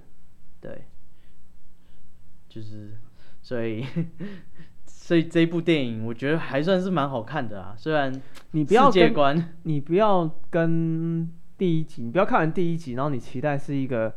[0.61, 0.85] 对，
[2.49, 2.97] 就是
[3.43, 3.85] 所以。
[4.87, 8.12] 所以这一部电影我觉得还算是蛮好看的啊，虽然
[8.53, 14.14] 你不要世界观，你不要跟第一集，你不要看完第一集，然后你期待是一个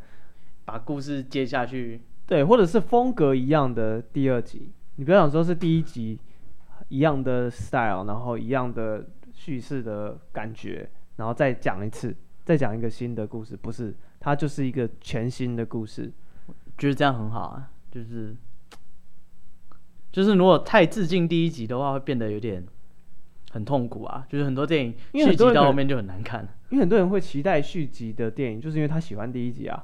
[0.66, 6.20] 把故事接下去，对，或者是风格一样的第二集，你不要想说是第一集
[6.90, 16.12] 一样的 style，然后一样的叙事的感觉，然后再讲一次，再讲一个新的故事，不是，它就是一个全新的故事，
[16.78, 18.36] 觉得这样很好啊，就是。
[20.12, 22.64] 就是如果太致敬第一集的话，会变得有点
[23.50, 24.24] 很痛苦啊。
[24.30, 29.84] 就是很多电影续集到后面就很难看，因为很多人会期待续集的电影，就是因为他喜欢第一集啊。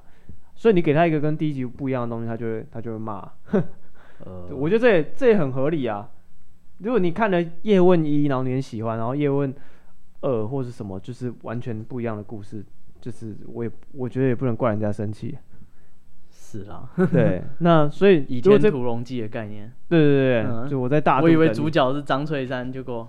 [0.53, 3.27] 所以你给他一个跟第一集不一样的东西，他就会他就会骂。
[4.23, 6.07] 呃，我觉得这也这也很合理啊。
[6.80, 9.53] 如果你看了《叶问一》，然后你很喜欢，然后《叶问
[10.21, 12.63] 二》或是什么，就是完全不一样的故事，
[12.99, 15.38] 就是我也我觉得也不能怪人家生气。
[16.30, 23.07] 是啦，对， 那所以《倚天屠龙记》的概念，对对对，嗯、就我在大，我以为主角是张翠山，结果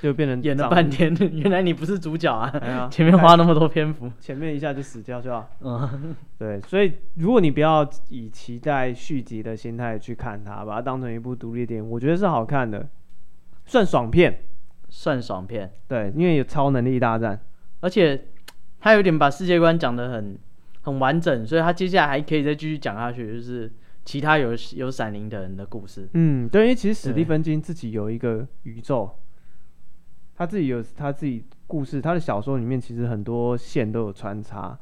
[0.00, 2.48] 就变成演了半天， 原来你不是主角啊！
[2.60, 5.48] 哎、前面花那么多篇幅，前面一下就死掉，是吧？
[5.60, 12.88] 嗯， 对，所以如果你不要以期待续集的心态去看它，把它当成一部独立电影，我觉得是好看的，
[13.66, 14.40] 算爽片，
[14.88, 17.40] 算爽片，对，因为有超能力大战，
[17.80, 18.26] 而且
[18.80, 20.38] 他有点把世界观讲得很。
[20.82, 23.70] 很完整，所以他接下来还可以再继续讲下去，就是
[24.02, 26.08] 其他有有闪灵的人的故事。
[26.14, 29.12] 嗯，对，因为其实史蒂芬金自己有一个宇宙，对
[30.40, 34.74] 他自己有他自己故事，他的小说里面其实很多线都有穿插，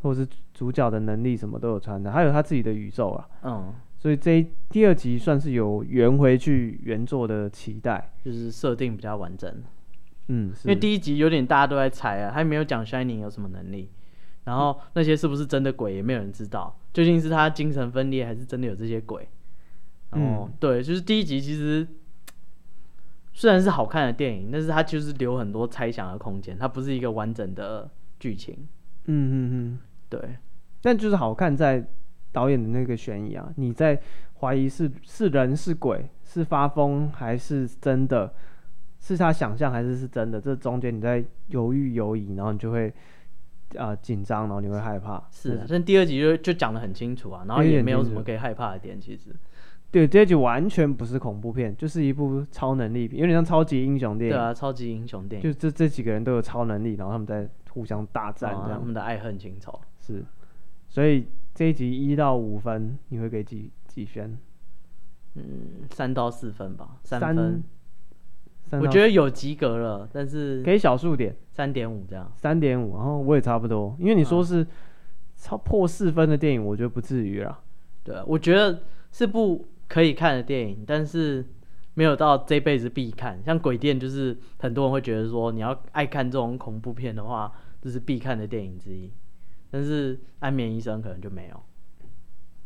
[0.00, 3.28] 或者是主角的能力什么都有穿插，还有他自己的宇宙啊。
[3.42, 9.54] 嗯，所以这一第二集算是有圆回去原作的期待，就是设定比较完整。
[10.28, 13.90] 嗯，因为第一集有点大家都在猜啊，还没有讲 Shining 有什么能力。
[14.44, 19.28] 然后那些是不是真的鬼也没有人知道，究竟是他精神分裂还是真的有这些鬼？
[20.12, 21.86] 哦，嗯、对，就是第一集其实
[23.40, 27.88] 虽然是好看的电影，但是它就是留很多猜想的空间，它不是一个完整的
[28.18, 28.54] 剧情。
[29.06, 29.78] 嗯嗯嗯，
[30.10, 30.36] 对。
[30.82, 31.82] 但就是好看在
[32.32, 33.98] 导演的那个悬疑啊，你在
[34.40, 38.30] 怀疑是是人是鬼，是发疯还是真的，
[38.98, 40.38] 是他想象还是是真的？
[40.38, 42.92] 这中间你在犹豫犹疑，然后你就会。
[43.78, 45.22] 啊，紧张，然后你会害怕。
[45.30, 49.30] 是啊，但第二集就就讲的很清楚啊，然后也没有什么可以害怕的点，其实。
[49.90, 54.36] 对，第二集完全不是恐怖片，就是一部超能力片，有点像超级英雄电影。
[54.36, 55.42] 对啊，超级英雄电影。
[55.42, 58.78] 就这这几个人都有超能力，然后他们在互相大战，这样。
[58.78, 59.80] 哦，他们的爱恨情仇。
[59.98, 60.24] 是，
[60.88, 64.38] 所以这一集一到五分，你会给几几分？
[65.34, 65.42] 嗯，
[65.90, 67.62] 三到四分吧，三分。
[68.72, 72.30] 我觉得有及格了，但是可以小数点，三点五这样。
[72.36, 74.64] 三点五，然后我也差不多，因为你说是
[75.36, 77.58] 超破四分的电影，我觉得不至于啦。
[78.04, 81.44] 对啊，我觉得是部可以看的电影，但是
[81.94, 83.42] 没有到这辈子必看。
[83.44, 89.10] 像《鬼店》，就是很多人会觉得说，你要爱看这种恐怖片的话，这是必看的电影之一。
[89.70, 91.60] 但是《安眠医生》可能就没有。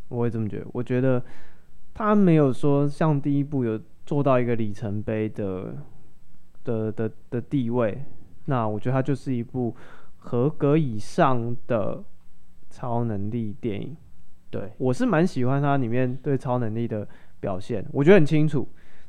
[0.08, 1.24] 我会这么觉得，我觉得
[1.94, 5.74] 他没有说像第一部有做到一个里程碑的。
[6.64, 8.06] 的的的地位，
[8.46, 9.76] 那我觉得它就是一部
[10.16, 12.02] 合格以上的
[12.70, 13.94] 超能力电影。
[14.54, 17.06] 对，我是蛮喜欢他里面对超能力的
[17.40, 18.68] 表现，我觉得很清楚，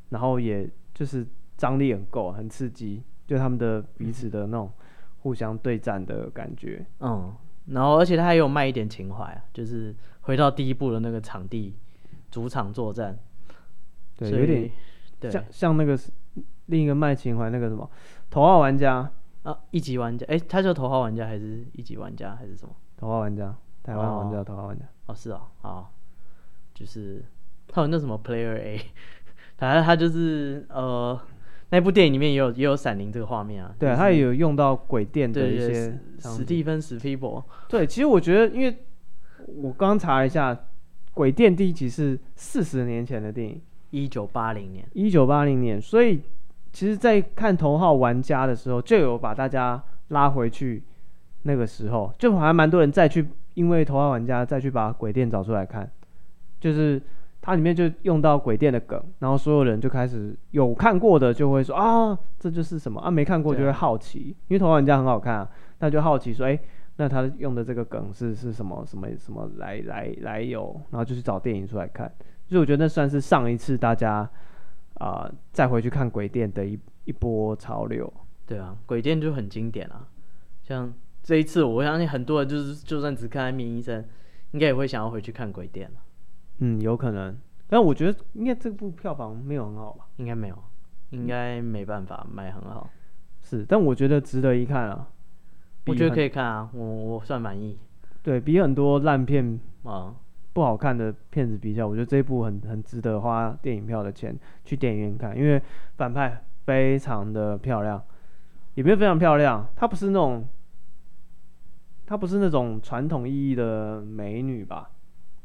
[0.09, 1.25] 然后也就是
[1.55, 4.71] 张力很够，很刺激，就他们的彼此的那种
[5.19, 6.85] 互相对战的感觉。
[6.99, 7.33] 嗯，
[7.67, 11.75] 然后而且他还有卖一点情怀啊，就是回到第一部的那个场地，
[12.31, 13.17] 主场作战，
[14.17, 14.71] 对，有点
[15.19, 15.29] 对。
[15.29, 15.97] 像像那个
[16.65, 17.89] 另一个卖情怀那个什么
[18.29, 19.11] 头号玩家。
[19.45, 22.75] 啊，一级玩家，哎，他叫头号玩家还是一级玩家还是什么？
[22.97, 23.55] 头号玩家，
[23.85, 24.83] 台湾玩家，台湾玩家。
[25.05, 25.93] 哦，是哦，好，
[26.73, 27.23] 就是
[27.67, 28.81] 他有那什么 Player A，
[29.57, 31.19] 反正他就是呃，
[31.69, 33.75] 那部电影里面也有也有闪灵这个画面啊。
[33.77, 37.45] 对，他也有用到鬼电的一些史蒂芬史皮博。
[37.69, 38.75] 对，其实我觉得，因为
[39.45, 40.51] 我刚查了一下，
[41.13, 43.61] 《鬼电》第一集是四十年前的电影，
[43.91, 46.23] 一九八零年，一九八零年，所以
[46.73, 50.83] 其实，在看《头号玩家》的时候，就有把大家拉回去
[51.43, 53.29] 那个时候，就还蛮多人再去。
[53.55, 55.89] 因为头号玩家再去把鬼店找出来看，
[56.59, 57.01] 就是
[57.41, 63.55] 它里面就用到鬼店的梗，然后所有人就开始有看过的就会说啊，这就是什么啊，没看过。
[63.55, 65.49] 就会好奇，因为头号玩家很好看啊，
[65.79, 66.59] 那就好奇说，哎，
[66.97, 68.83] 那他用的这个梗是是什么？
[68.85, 69.07] 什么？
[69.17, 72.11] 什么来来来由，然后就去找电影出来看，
[72.47, 74.29] 所以我觉得那算是上一次大家
[74.95, 78.11] 啊、呃、再回去看鬼店的一一波潮流。
[78.45, 80.07] 对啊，鬼店就很经典啊，
[80.61, 80.93] 像。
[81.25, 83.99] 这一次，我相信很多人就是，就算只看《安眠医生》，
[84.51, 85.99] 应该也会想要回去看《鬼店》了。
[86.59, 87.35] 嗯，有可能。
[87.67, 90.05] 但我觉得，应该这部票房没有很好吧？
[90.17, 90.55] 应该没有，
[91.09, 92.87] 应该没办法卖很好。
[93.41, 95.07] 是，但我觉得值得一看啊。
[95.87, 97.75] 我觉得可以看啊，我我算满意。
[98.21, 100.13] 对，比很多烂片啊
[100.53, 105.59] 不好看的片子比较，我觉得这一部很很值得花电影票的钱去电影院看，因为
[105.97, 107.99] 反派非常的漂亮，
[108.75, 110.47] 也没有非常漂亮，它不是那种。
[112.05, 114.89] 她不是那种传统意义的美女吧？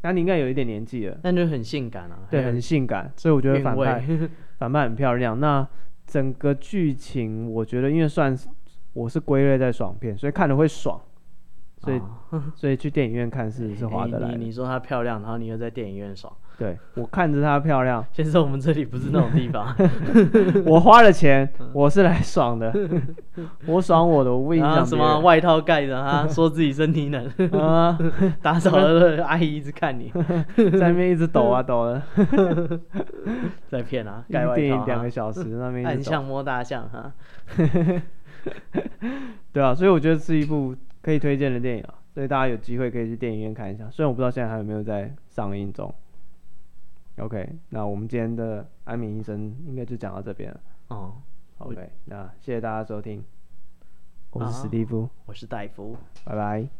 [0.02, 4.02] 那你应该有一点年纪了，但就很性感啊，对，很性感，所以我觉得反派
[4.58, 5.38] 反派很漂亮。
[5.38, 5.66] 那
[6.06, 8.48] 整个剧情，我觉得因为算是
[8.94, 11.00] 我是归类在爽片，所以看了会爽，
[11.82, 11.98] 所以、
[12.30, 14.36] 哦、 所以去电影院看是是划得来的。
[14.36, 16.32] 你你说她漂亮，然后你又在电影院爽。
[16.58, 18.04] 对，我看着她漂亮。
[18.12, 19.74] 先说我们这里不是那种地方，
[20.66, 22.70] 我花了钱，我是来爽的，
[23.66, 27.26] 我爽我的，我不影响什么外套盖着啊，说自己身体冷
[27.58, 27.98] 啊，
[28.42, 30.12] 打扫的阿姨一直看你，
[30.78, 32.02] 在那边一直抖啊抖的，
[33.68, 37.10] 在骗啊，盖外套，电影两个小时那边暗巷摸大象哈，
[39.50, 45.92] 对啊，所以我觉得是一部可以推荐的电影啊，所以大家有机会可以去电影院看一下，虽然我不知道现在还有没有在上映中。
[47.18, 50.60] OK，那我们今天的安眠医生应该就讲到这边了。
[50.88, 51.14] 哦
[51.58, 53.22] ，OK，那谢谢大家收听，
[54.30, 56.79] 我是史蒂夫，我是戴夫，拜拜。